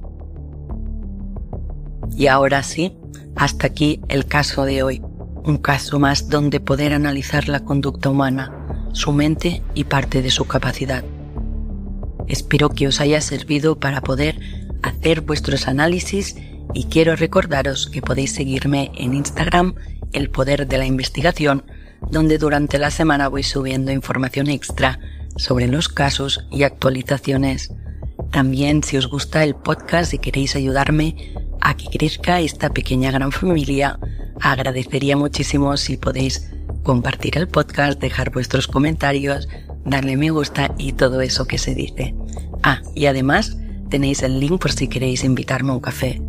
Y 2.16 2.28
ahora 2.28 2.64
sí, 2.64 2.98
hasta 3.36 3.68
aquí 3.68 4.00
el 4.08 4.26
caso 4.26 4.66
de 4.66 4.84
hoy, 4.84 5.02
un 5.44 5.58
caso 5.58 6.00
más 6.00 6.30
donde 6.30 6.60
poder 6.60 6.94
analizar 6.94 7.50
la 7.50 7.62
conducta 7.62 8.10
humana, 8.10 8.52
su 8.94 9.12
mente 9.12 9.62
y 9.74 9.86
parte 9.86 10.22
de 10.22 10.32
su 10.32 10.46
capacidad. 10.46 11.04
Espero 12.28 12.70
que 12.70 12.88
os 12.88 13.02
haya 13.02 13.20
servido 13.22 13.80
para 13.80 14.02
poder 14.02 14.40
hacer 14.84 15.22
vuestros 15.22 15.68
análisis 15.68 16.36
y 16.74 16.86
quiero 16.86 17.16
recordaros 17.16 17.88
que 17.88 18.02
podéis 18.02 18.34
seguirme 18.34 18.92
en 18.96 19.14
Instagram, 19.14 19.76
El 20.14 20.30
Poder 20.30 20.68
de 20.68 20.78
la 20.78 20.86
Investigación, 20.86 21.66
donde 22.10 22.38
durante 22.38 22.80
la 22.80 22.92
semana 22.92 23.28
voy 23.28 23.44
subiendo 23.44 23.92
información 23.92 24.48
extra 24.50 25.00
sobre 25.36 25.68
los 25.68 25.90
casos 25.90 26.46
y 26.52 26.64
actualizaciones 26.64 27.74
también 28.34 28.82
si 28.84 28.98
os 28.98 29.08
gusta 29.08 29.44
el 29.44 29.54
podcast 29.54 30.12
y 30.12 30.18
queréis 30.18 30.56
ayudarme 30.56 31.16
a 31.62 31.78
que 31.78 31.86
crezca 31.86 32.42
esta 32.42 32.72
pequeña 32.72 33.12
gran 33.12 33.32
familia, 33.32 34.00
agradecería 34.42 35.16
muchísimo 35.16 35.78
si 35.78 35.98
podéis 35.98 36.52
compartir 36.82 37.38
el 37.38 37.48
podcast, 37.48 38.02
dejar 38.02 38.32
vuestros 38.32 38.68
comentarios, 38.68 39.48
darle 39.86 40.18
me 40.18 40.32
gusta 40.32 40.74
y 40.80 40.94
todo 40.94 41.22
eso 41.22 41.46
que 41.46 41.60
se 41.60 41.76
dice. 41.76 42.16
Ah, 42.64 42.82
y 42.96 43.06
además 43.06 43.56
tenéis 43.90 44.24
el 44.24 44.40
link 44.40 44.60
por 44.60 44.72
si 44.72 44.88
queréis 44.88 45.24
invitarme 45.24 45.70
a 45.70 45.76
un 45.76 45.80
café. 45.80 46.20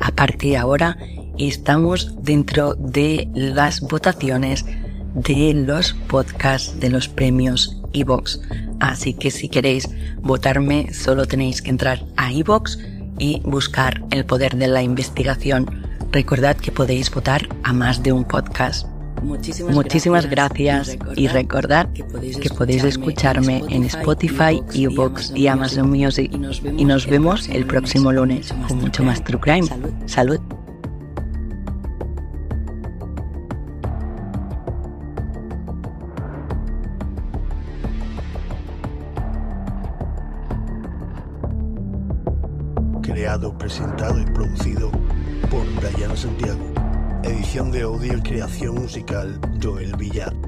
Aparte 0.00 0.54
ahora 0.58 0.98
estamos 1.38 2.22
dentro 2.22 2.74
de 2.74 3.26
las 3.34 3.80
votaciones 3.80 4.66
de 5.14 5.54
los 5.54 5.92
podcasts 6.08 6.78
de 6.80 6.90
los 6.90 7.08
premios 7.08 7.76
Evox. 7.92 8.40
Así 8.80 9.14
que 9.14 9.30
si 9.30 9.48
queréis 9.48 9.88
votarme, 10.20 10.92
solo 10.92 11.26
tenéis 11.26 11.62
que 11.62 11.70
entrar 11.70 12.04
a 12.16 12.32
iVoox 12.32 12.78
y 13.18 13.40
buscar 13.44 14.04
el 14.10 14.24
poder 14.24 14.56
de 14.56 14.68
la 14.68 14.82
investigación. 14.82 15.82
Recordad 16.12 16.56
que 16.56 16.72
podéis 16.72 17.10
votar 17.10 17.48
a 17.64 17.72
más 17.72 18.02
de 18.02 18.12
un 18.12 18.24
podcast. 18.24 18.86
Muchísimas, 19.22 20.26
gracias, 20.30 20.96
y 21.16 21.26
recordad 21.26 21.92
que 21.92 22.04
podéis, 22.04 22.84
escucharme 22.84 23.64
en 23.68 23.82
Spotify, 23.84 24.62
Evox 24.72 25.32
y 25.34 25.48
Amazon 25.48 25.90
Music. 25.90 26.30
Y 26.76 26.84
nos 26.84 27.06
vemos 27.06 27.48
el 27.48 27.66
próximo 27.66 28.12
lunes 28.12 28.54
con 28.68 28.78
mucho 28.78 29.02
más 29.02 29.22
True 29.24 29.40
Crime. 29.40 29.68
Salud. 30.06 30.40
Presentado 43.36 44.18
y 44.18 44.24
producido 44.24 44.90
por 45.50 45.82
Dayana 45.82 46.16
Santiago. 46.16 46.72
Edición 47.22 47.70
de 47.70 47.82
audio 47.82 48.16
y 48.16 48.22
creación 48.22 48.76
musical 48.76 49.38
Joel 49.62 49.94
Villar. 49.96 50.47